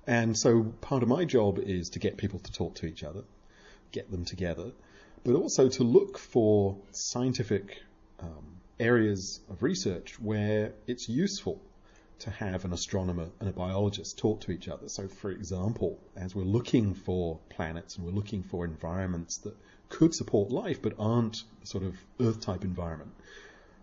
And 0.09 0.35
so 0.35 0.63
part 0.81 1.03
of 1.03 1.07
my 1.07 1.23
job 1.23 1.59
is 1.59 1.91
to 1.91 1.99
get 1.99 2.17
people 2.17 2.39
to 2.39 2.51
talk 2.51 2.73
to 2.77 2.87
each 2.87 3.03
other, 3.03 3.21
get 3.91 4.09
them 4.09 4.25
together, 4.25 4.71
but 5.23 5.35
also 5.35 5.69
to 5.69 5.83
look 5.83 6.17
for 6.17 6.77
scientific 6.89 7.83
um, 8.19 8.57
areas 8.79 9.39
of 9.51 9.61
research 9.61 10.19
where 10.19 10.73
it's 10.87 11.07
useful 11.09 11.61
to 12.21 12.31
have 12.31 12.65
an 12.65 12.73
astronomer 12.73 13.27
and 13.39 13.49
a 13.49 13.51
biologist 13.51 14.17
talk 14.17 14.41
to 14.41 14.51
each 14.51 14.67
other. 14.67 14.89
So, 14.89 15.07
for 15.07 15.29
example, 15.29 15.99
as 16.15 16.33
we're 16.33 16.41
looking 16.41 16.95
for 16.95 17.37
planets 17.49 17.95
and 17.95 18.03
we're 18.03 18.11
looking 18.11 18.41
for 18.41 18.65
environments 18.65 19.37
that 19.37 19.55
could 19.89 20.15
support 20.15 20.49
life 20.49 20.81
but 20.81 20.93
aren't 20.97 21.43
sort 21.63 21.83
of 21.83 21.95
Earth 22.19 22.41
type 22.41 22.63
environment, 22.63 23.11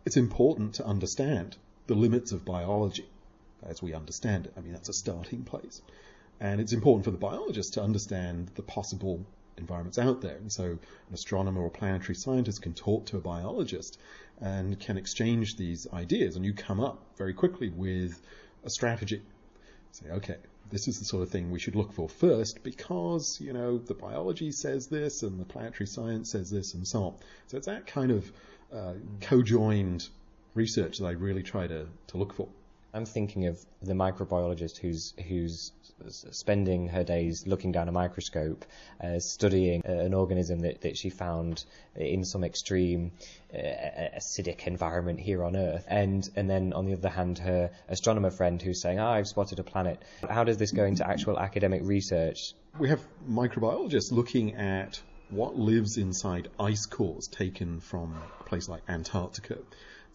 it's 0.04 0.16
important 0.16 0.74
to 0.74 0.84
understand 0.84 1.56
the 1.86 1.94
limits 1.94 2.32
of 2.32 2.44
biology 2.44 3.08
as 3.62 3.80
we 3.80 3.94
understand 3.94 4.46
it. 4.46 4.54
I 4.56 4.60
mean, 4.60 4.72
that's 4.72 4.88
a 4.88 4.92
starting 4.92 5.44
place. 5.44 5.82
And 6.40 6.60
it's 6.60 6.72
important 6.72 7.04
for 7.04 7.10
the 7.10 7.18
biologist 7.18 7.74
to 7.74 7.82
understand 7.82 8.50
the 8.54 8.62
possible 8.62 9.24
environments 9.58 9.98
out 9.98 10.20
there. 10.20 10.36
And 10.36 10.52
so 10.52 10.64
an 10.64 10.78
astronomer 11.12 11.62
or 11.62 11.70
planetary 11.70 12.14
scientist 12.14 12.62
can 12.62 12.74
talk 12.74 13.06
to 13.06 13.16
a 13.16 13.20
biologist 13.20 13.98
and 14.40 14.78
can 14.78 14.98
exchange 14.98 15.56
these 15.56 15.86
ideas, 15.92 16.36
and 16.36 16.44
you 16.44 16.52
come 16.52 16.80
up 16.80 17.02
very 17.16 17.32
quickly 17.32 17.70
with 17.70 18.20
a 18.64 18.70
strategy. 18.70 19.22
say, 19.92 20.10
okay, 20.10 20.36
this 20.70 20.88
is 20.88 20.98
the 20.98 21.04
sort 21.04 21.22
of 21.22 21.30
thing 21.30 21.50
we 21.50 21.58
should 21.58 21.76
look 21.76 21.92
for 21.92 22.08
first 22.08 22.62
because, 22.62 23.40
you 23.40 23.52
know, 23.52 23.78
the 23.78 23.94
biology 23.94 24.52
says 24.52 24.88
this 24.88 25.22
and 25.22 25.40
the 25.40 25.44
planetary 25.44 25.86
science 25.86 26.30
says 26.30 26.50
this 26.50 26.74
and 26.74 26.86
so 26.86 27.04
on. 27.04 27.14
So 27.46 27.56
it's 27.56 27.66
that 27.66 27.86
kind 27.86 28.10
of 28.10 28.32
uh, 28.74 28.94
co-joined 29.20 30.08
research 30.54 30.98
that 30.98 31.06
I 31.06 31.12
really 31.12 31.42
try 31.42 31.66
to, 31.66 31.86
to 32.08 32.16
look 32.16 32.34
for. 32.34 32.48
I'm 32.96 33.04
thinking 33.04 33.46
of 33.46 33.60
the 33.82 33.92
microbiologist 33.92 34.78
who's 34.78 35.12
who's 35.28 35.72
spending 36.08 36.88
her 36.88 37.04
days 37.04 37.46
looking 37.46 37.70
down 37.72 37.88
a 37.88 37.92
microscope, 37.92 38.64
uh, 39.02 39.18
studying 39.18 39.82
uh, 39.86 39.92
an 39.92 40.14
organism 40.14 40.60
that, 40.60 40.80
that 40.80 40.96
she 40.96 41.10
found 41.10 41.64
in 41.94 42.24
some 42.24 42.42
extreme 42.42 43.12
uh, 43.52 43.58
acidic 44.16 44.66
environment 44.66 45.20
here 45.20 45.44
on 45.44 45.56
Earth, 45.56 45.84
and 45.88 46.26
and 46.36 46.48
then 46.48 46.72
on 46.72 46.86
the 46.86 46.94
other 46.94 47.10
hand, 47.10 47.38
her 47.38 47.70
astronomer 47.88 48.30
friend 48.30 48.62
who's 48.62 48.80
saying, 48.80 48.98
oh, 48.98 49.06
"I've 49.06 49.28
spotted 49.28 49.58
a 49.58 49.64
planet." 49.64 50.02
How 50.26 50.44
does 50.44 50.56
this 50.56 50.72
go 50.72 50.84
into 50.84 51.06
actual 51.06 51.38
academic 51.38 51.82
research? 51.84 52.54
We 52.78 52.88
have 52.88 53.00
microbiologists 53.28 54.10
looking 54.10 54.54
at 54.54 55.00
what 55.28 55.58
lives 55.58 55.98
inside 55.98 56.48
ice 56.58 56.86
cores 56.86 57.28
taken 57.28 57.80
from 57.80 58.14
a 58.40 58.44
place 58.44 58.70
like 58.70 58.82
Antarctica. 58.88 59.58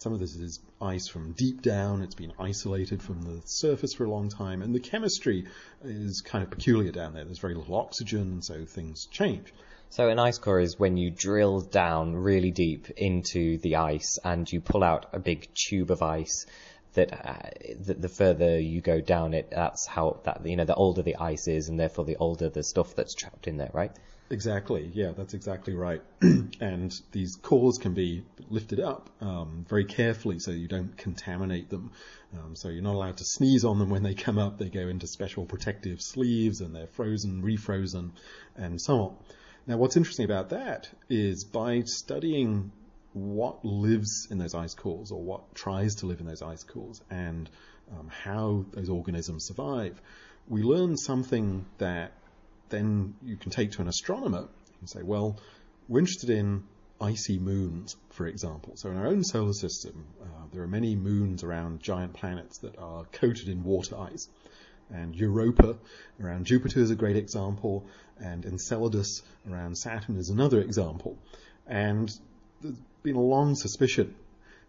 Some 0.02 0.14
of 0.14 0.20
this 0.20 0.36
is 0.36 0.60
ice 0.82 1.08
from 1.08 1.34
deep 1.34 1.62
down. 1.62 2.02
It's 2.02 2.16
been 2.16 2.34
isolated 2.40 3.04
from 3.04 3.22
the 3.22 3.40
surface 3.46 3.94
for 3.94 4.06
a 4.06 4.10
long 4.10 4.30
time, 4.30 4.64
and 4.64 4.74
the 4.74 4.80
chemistry 4.80 5.46
is 5.84 6.22
kind 6.22 6.44
of 6.44 6.50
peculiar 6.50 6.92
down 6.92 7.14
there. 7.14 7.24
There's 7.24 7.38
very 7.38 7.54
little 7.54 7.76
oxygen, 7.76 8.42
so 8.42 8.66
things 8.66 9.06
change. 9.12 9.54
So 9.92 10.10
an 10.10 10.18
ice 10.18 10.40
core 10.40 10.60
is 10.60 10.80
when 10.80 10.98
you 10.98 11.12
drill 11.12 11.62
down 11.62 12.16
really 12.16 12.50
deep 12.50 12.90
into 12.98 13.60
the 13.60 13.76
ice 13.76 14.18
and 14.24 14.52
you 14.52 14.60
pull 14.60 14.84
out 14.84 15.06
a 15.14 15.20
big 15.20 15.48
tube 15.54 15.92
of 15.92 16.02
ice. 16.02 16.48
That 16.94 17.14
uh, 17.14 17.50
the, 17.80 17.94
the, 17.94 18.10
further 18.10 18.60
you 18.60 18.82
go 18.82 19.02
down 19.02 19.36
it, 19.36 19.52
that's 19.52 19.86
how 19.86 20.20
that 20.24 20.44
you 20.48 20.56
know 20.56 20.66
the 20.66 20.74
older 20.74 21.04
the 21.04 21.18
ice 21.18 21.48
is, 21.48 21.70
and 21.70 21.80
therefore 21.80 22.06
the 22.06 22.18
older 22.18 22.50
the 22.50 22.64
stuff 22.64 22.96
that's 22.96 23.14
trapped 23.14 23.46
in 23.46 23.58
there, 23.58 23.70
right? 23.72 23.96
Exactly. 24.32 24.90
Yeah, 24.94 25.12
that's 25.12 25.34
exactly 25.34 25.76
right. 25.76 26.02
and 26.62 26.94
these 27.12 27.36
cores 27.36 27.78
can 27.78 27.94
be 27.94 28.24
lifted 28.50 28.80
up 28.80 29.10
um, 29.20 29.66
very 29.68 29.84
carefully 29.84 30.40
so 30.40 30.52
you 30.52 30.70
don't 30.70 30.96
contaminate 30.96 31.70
them. 31.70 31.92
Um, 32.34 32.56
so 32.56 32.70
you're 32.70 32.82
not 32.82 32.96
allowed 32.96 33.18
to 33.18 33.26
sneeze 33.26 33.66
on 33.66 33.78
them 33.78 33.90
when 33.90 34.04
they 34.04 34.14
come 34.14 34.38
up. 34.38 34.58
They 34.58 34.70
go 34.70 34.88
into 34.88 35.06
special 35.06 35.46
protective 35.46 36.02
sleeves 36.02 36.62
and 36.62 36.74
they're 36.74 36.88
frozen, 36.88 37.44
refrozen, 37.44 38.12
and 38.56 38.82
so 38.82 39.02
on. 39.02 39.16
Now, 39.68 39.76
what's 39.78 39.98
interesting 39.98 40.26
about 40.26 40.50
that 40.50 40.90
is 41.10 41.44
by 41.44 41.82
studying 41.86 42.72
what 43.12 43.66
lives 43.66 44.30
in 44.32 44.38
those 44.38 44.56
ice 44.56 44.74
cores 44.74 45.12
or 45.12 45.22
what 45.22 45.54
tries 45.54 45.96
to 45.96 46.06
live 46.06 46.22
in 46.22 46.26
those 46.26 46.42
ice 46.42 46.64
cores 46.64 47.02
and 47.10 47.50
um, 47.92 48.08
how 48.08 48.64
those 48.72 48.90
organisms 48.90 49.46
survive, 49.46 50.02
we 50.48 50.64
learn 50.64 50.96
something 50.96 51.66
that 51.80 52.14
then 52.72 53.14
you 53.24 53.38
can 53.38 53.52
take 53.52 53.74
to 53.74 53.82
an 53.82 53.88
astronomer 53.88 54.48
and 54.80 54.90
say, 54.90 55.04
well, 55.04 55.38
we're 55.88 56.00
interested 56.00 56.32
in 56.32 56.64
icy 57.00 57.40
moons, 57.40 57.96
for 58.12 58.28
example. 58.28 58.74
So 58.76 58.90
in 58.90 58.98
our 58.98 59.08
own 59.08 59.24
solar 59.24 59.54
system, 59.54 60.06
uh, 60.22 60.26
there 60.54 60.64
are 60.64 60.68
many 60.68 60.96
moons 60.96 61.44
around 61.44 61.82
giant 61.82 62.14
planets 62.14 62.60
that 62.60 62.78
are 62.78 63.06
coated 63.12 63.50
in 63.50 63.64
water 63.64 63.98
ice. 64.00 64.28
And 64.90 65.16
Europa 65.16 65.78
around 66.22 66.46
Jupiter 66.46 66.80
is 66.82 66.92
a 66.92 66.96
great 66.96 67.16
example, 67.16 67.86
and 68.20 68.46
Enceladus 68.46 69.24
around 69.50 69.78
Saturn 69.78 70.18
is 70.18 70.30
another 70.30 70.62
example. 70.62 71.18
And 71.66 72.12
there's 72.62 72.76
been 73.02 73.16
a 73.16 73.22
long 73.22 73.56
suspicion 73.56 74.16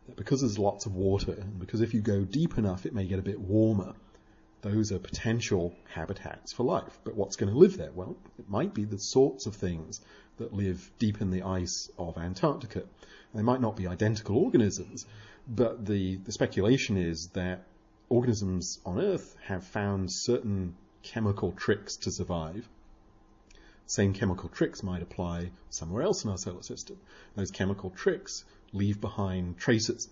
that 0.06 0.16
because 0.16 0.40
there's 0.40 0.58
lots 0.58 0.86
of 0.86 0.94
water, 0.94 1.32
and 1.32 1.58
because 1.58 1.80
if 1.80 1.92
you 1.92 2.00
go 2.00 2.24
deep 2.24 2.56
enough, 2.56 2.86
it 2.86 2.94
may 2.94 3.06
get 3.06 3.18
a 3.18 3.22
bit 3.22 3.40
warmer, 3.40 3.94
those 4.62 4.92
are 4.92 4.98
potential 4.98 5.74
habitats 5.92 6.52
for 6.52 6.62
life. 6.62 6.98
But 7.04 7.16
what's 7.16 7.36
going 7.36 7.52
to 7.52 7.58
live 7.58 7.76
there? 7.76 7.90
Well, 7.92 8.16
it 8.38 8.48
might 8.48 8.72
be 8.72 8.84
the 8.84 8.98
sorts 8.98 9.46
of 9.46 9.56
things 9.56 10.00
that 10.38 10.52
live 10.52 10.90
deep 10.98 11.20
in 11.20 11.30
the 11.30 11.42
ice 11.42 11.90
of 11.98 12.16
Antarctica. 12.16 12.84
They 13.34 13.42
might 13.42 13.60
not 13.60 13.76
be 13.76 13.86
identical 13.86 14.36
organisms, 14.36 15.06
but 15.48 15.84
the, 15.84 16.16
the 16.16 16.32
speculation 16.32 16.96
is 16.96 17.28
that 17.28 17.64
organisms 18.08 18.78
on 18.86 19.00
Earth 19.00 19.36
have 19.44 19.64
found 19.64 20.12
certain 20.12 20.74
chemical 21.02 21.52
tricks 21.52 21.96
to 21.96 22.10
survive. 22.10 22.68
Same 23.86 24.12
chemical 24.12 24.48
tricks 24.48 24.82
might 24.82 25.02
apply 25.02 25.50
somewhere 25.70 26.02
else 26.02 26.24
in 26.24 26.30
our 26.30 26.38
solar 26.38 26.62
system. 26.62 26.98
Those 27.34 27.50
chemical 27.50 27.90
tricks 27.90 28.44
leave 28.72 29.00
behind 29.00 29.58
traces. 29.58 30.08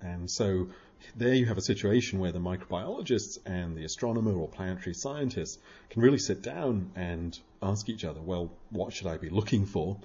And 0.00 0.30
so 0.30 0.68
there 1.16 1.34
you 1.34 1.46
have 1.46 1.58
a 1.58 1.62
situation 1.62 2.18
where 2.18 2.32
the 2.32 2.38
microbiologists 2.38 3.38
and 3.44 3.76
the 3.76 3.84
astronomer 3.84 4.32
or 4.32 4.48
planetary 4.48 4.94
scientists 4.94 5.58
can 5.90 6.02
really 6.02 6.18
sit 6.18 6.42
down 6.42 6.90
and 6.96 7.38
ask 7.62 7.88
each 7.88 8.04
other, 8.04 8.20
well, 8.20 8.50
what 8.70 8.92
should 8.92 9.06
I 9.06 9.16
be 9.16 9.28
looking 9.28 9.66
for? 9.66 9.98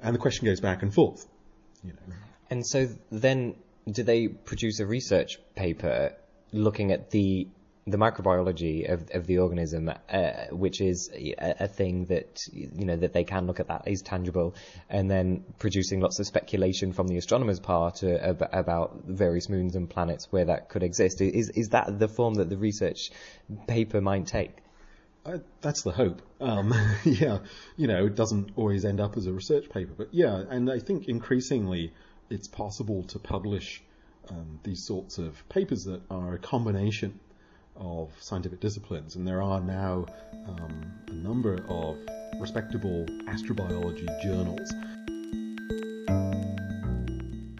And 0.00 0.14
the 0.14 0.18
question 0.18 0.46
goes 0.46 0.60
back 0.60 0.82
and 0.82 0.92
forth. 0.92 1.26
You 1.84 1.92
know. 1.92 2.14
And 2.50 2.66
so 2.66 2.88
then, 3.10 3.54
do 3.90 4.02
they 4.02 4.28
produce 4.28 4.80
a 4.80 4.86
research 4.86 5.38
paper 5.54 6.14
looking 6.52 6.92
at 6.92 7.10
the 7.10 7.48
the 7.86 7.96
microbiology 7.96 8.90
of, 8.90 9.10
of 9.12 9.26
the 9.26 9.38
organism, 9.38 9.90
uh, 10.08 10.32
which 10.50 10.80
is 10.80 11.10
a, 11.12 11.34
a, 11.60 11.68
thing 11.68 12.04
that 12.06 12.46
you 12.52 12.84
know 12.84 12.96
that 12.96 13.12
they 13.12 13.24
can 13.24 13.46
look 13.46 13.58
at 13.58 13.68
that 13.68 13.88
is 13.88 14.02
tangible, 14.02 14.54
and 14.88 15.10
then 15.10 15.44
producing 15.58 16.00
lots 16.00 16.20
of 16.20 16.26
speculation 16.26 16.92
from 16.92 17.08
the 17.08 17.16
astronomers' 17.16 17.58
part 17.58 18.04
uh, 18.04 18.18
ab- 18.22 18.48
about 18.52 19.02
various 19.04 19.48
moons 19.48 19.74
and 19.74 19.90
planets 19.90 20.30
where 20.30 20.44
that 20.44 20.68
could 20.68 20.84
exist. 20.84 21.20
Is 21.20 21.50
is 21.50 21.70
that 21.70 21.98
the 21.98 22.08
form 22.08 22.34
that 22.34 22.48
the 22.48 22.56
research 22.56 23.10
paper 23.66 24.00
might 24.00 24.26
take? 24.26 24.58
That's 25.60 25.82
the 25.82 25.92
hope. 25.92 26.22
Um, 26.40 26.74
yeah, 27.04 27.38
you 27.76 27.88
know, 27.88 28.06
it 28.06 28.14
doesn't 28.14 28.52
always 28.56 28.84
end 28.84 29.00
up 29.00 29.16
as 29.16 29.26
a 29.26 29.32
research 29.32 29.68
paper, 29.70 29.92
but 29.96 30.08
yeah, 30.12 30.42
and 30.50 30.70
I 30.70 30.78
think 30.78 31.08
increasingly 31.08 31.92
it's 32.30 32.46
possible 32.48 33.02
to 33.04 33.18
publish 33.18 33.82
um, 34.28 34.60
these 34.62 34.84
sorts 34.84 35.18
of 35.18 35.48
papers 35.48 35.84
that 35.84 36.02
are 36.10 36.34
a 36.34 36.38
combination 36.38 37.18
of 37.76 38.12
scientific 38.20 38.60
disciplines, 38.60 39.16
and 39.16 39.26
there 39.26 39.42
are 39.42 39.60
now 39.60 40.06
um, 40.46 40.92
a 41.08 41.12
number 41.12 41.64
of 41.68 41.96
respectable 42.40 43.04
astrobiology 43.26 44.08
journals. 44.22 44.72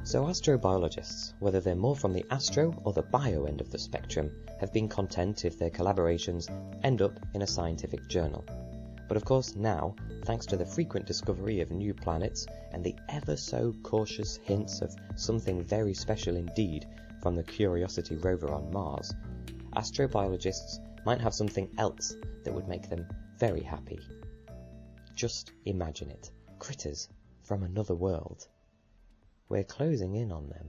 So, 0.04 0.24
astrobiologists, 0.24 1.32
whether 1.38 1.60
they're 1.60 1.74
more 1.74 1.96
from 1.96 2.12
the 2.12 2.26
astro 2.30 2.74
or 2.84 2.92
the 2.92 3.02
bio 3.02 3.44
end 3.44 3.60
of 3.60 3.70
the 3.70 3.78
spectrum, 3.78 4.30
have 4.60 4.72
been 4.72 4.88
content 4.88 5.44
if 5.44 5.58
their 5.58 5.70
collaborations 5.70 6.50
end 6.82 7.00
up 7.00 7.18
in 7.34 7.42
a 7.42 7.46
scientific 7.46 8.08
journal. 8.08 8.44
But 9.08 9.16
of 9.16 9.24
course, 9.24 9.54
now, 9.54 9.94
thanks 10.24 10.46
to 10.46 10.56
the 10.56 10.66
frequent 10.66 11.06
discovery 11.06 11.60
of 11.60 11.70
new 11.70 11.94
planets 11.94 12.46
and 12.72 12.82
the 12.82 12.96
ever 13.08 13.36
so 13.36 13.74
cautious 13.82 14.38
hints 14.42 14.80
of 14.82 14.94
something 15.16 15.62
very 15.62 15.94
special 15.94 16.36
indeed 16.36 16.86
from 17.20 17.36
the 17.36 17.42
Curiosity 17.42 18.16
rover 18.16 18.52
on 18.52 18.72
Mars, 18.72 19.14
astrobiologists 19.76 20.78
might 21.04 21.20
have 21.20 21.34
something 21.34 21.68
else 21.78 22.14
that 22.44 22.52
would 22.52 22.68
make 22.68 22.88
them 22.88 23.06
very 23.38 23.62
happy. 23.62 23.98
Just 25.14 25.52
imagine 25.64 26.10
it 26.10 26.30
critters 26.58 27.08
from 27.42 27.64
another 27.64 27.94
world. 27.94 28.46
We're 29.48 29.64
closing 29.64 30.14
in 30.14 30.30
on 30.30 30.48
them. 30.48 30.68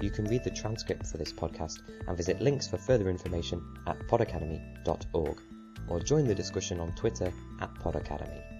You 0.00 0.10
can 0.10 0.24
read 0.24 0.44
the 0.44 0.50
transcript 0.50 1.06
for 1.06 1.18
this 1.18 1.32
podcast 1.32 1.80
and 2.08 2.16
visit 2.16 2.40
links 2.40 2.66
for 2.66 2.78
further 2.78 3.10
information 3.10 3.62
at 3.86 3.98
podacademy.org 4.08 5.42
or 5.88 6.00
join 6.00 6.26
the 6.26 6.34
discussion 6.34 6.80
on 6.80 6.92
Twitter 6.92 7.30
at 7.60 7.74
podacademy. 7.74 8.59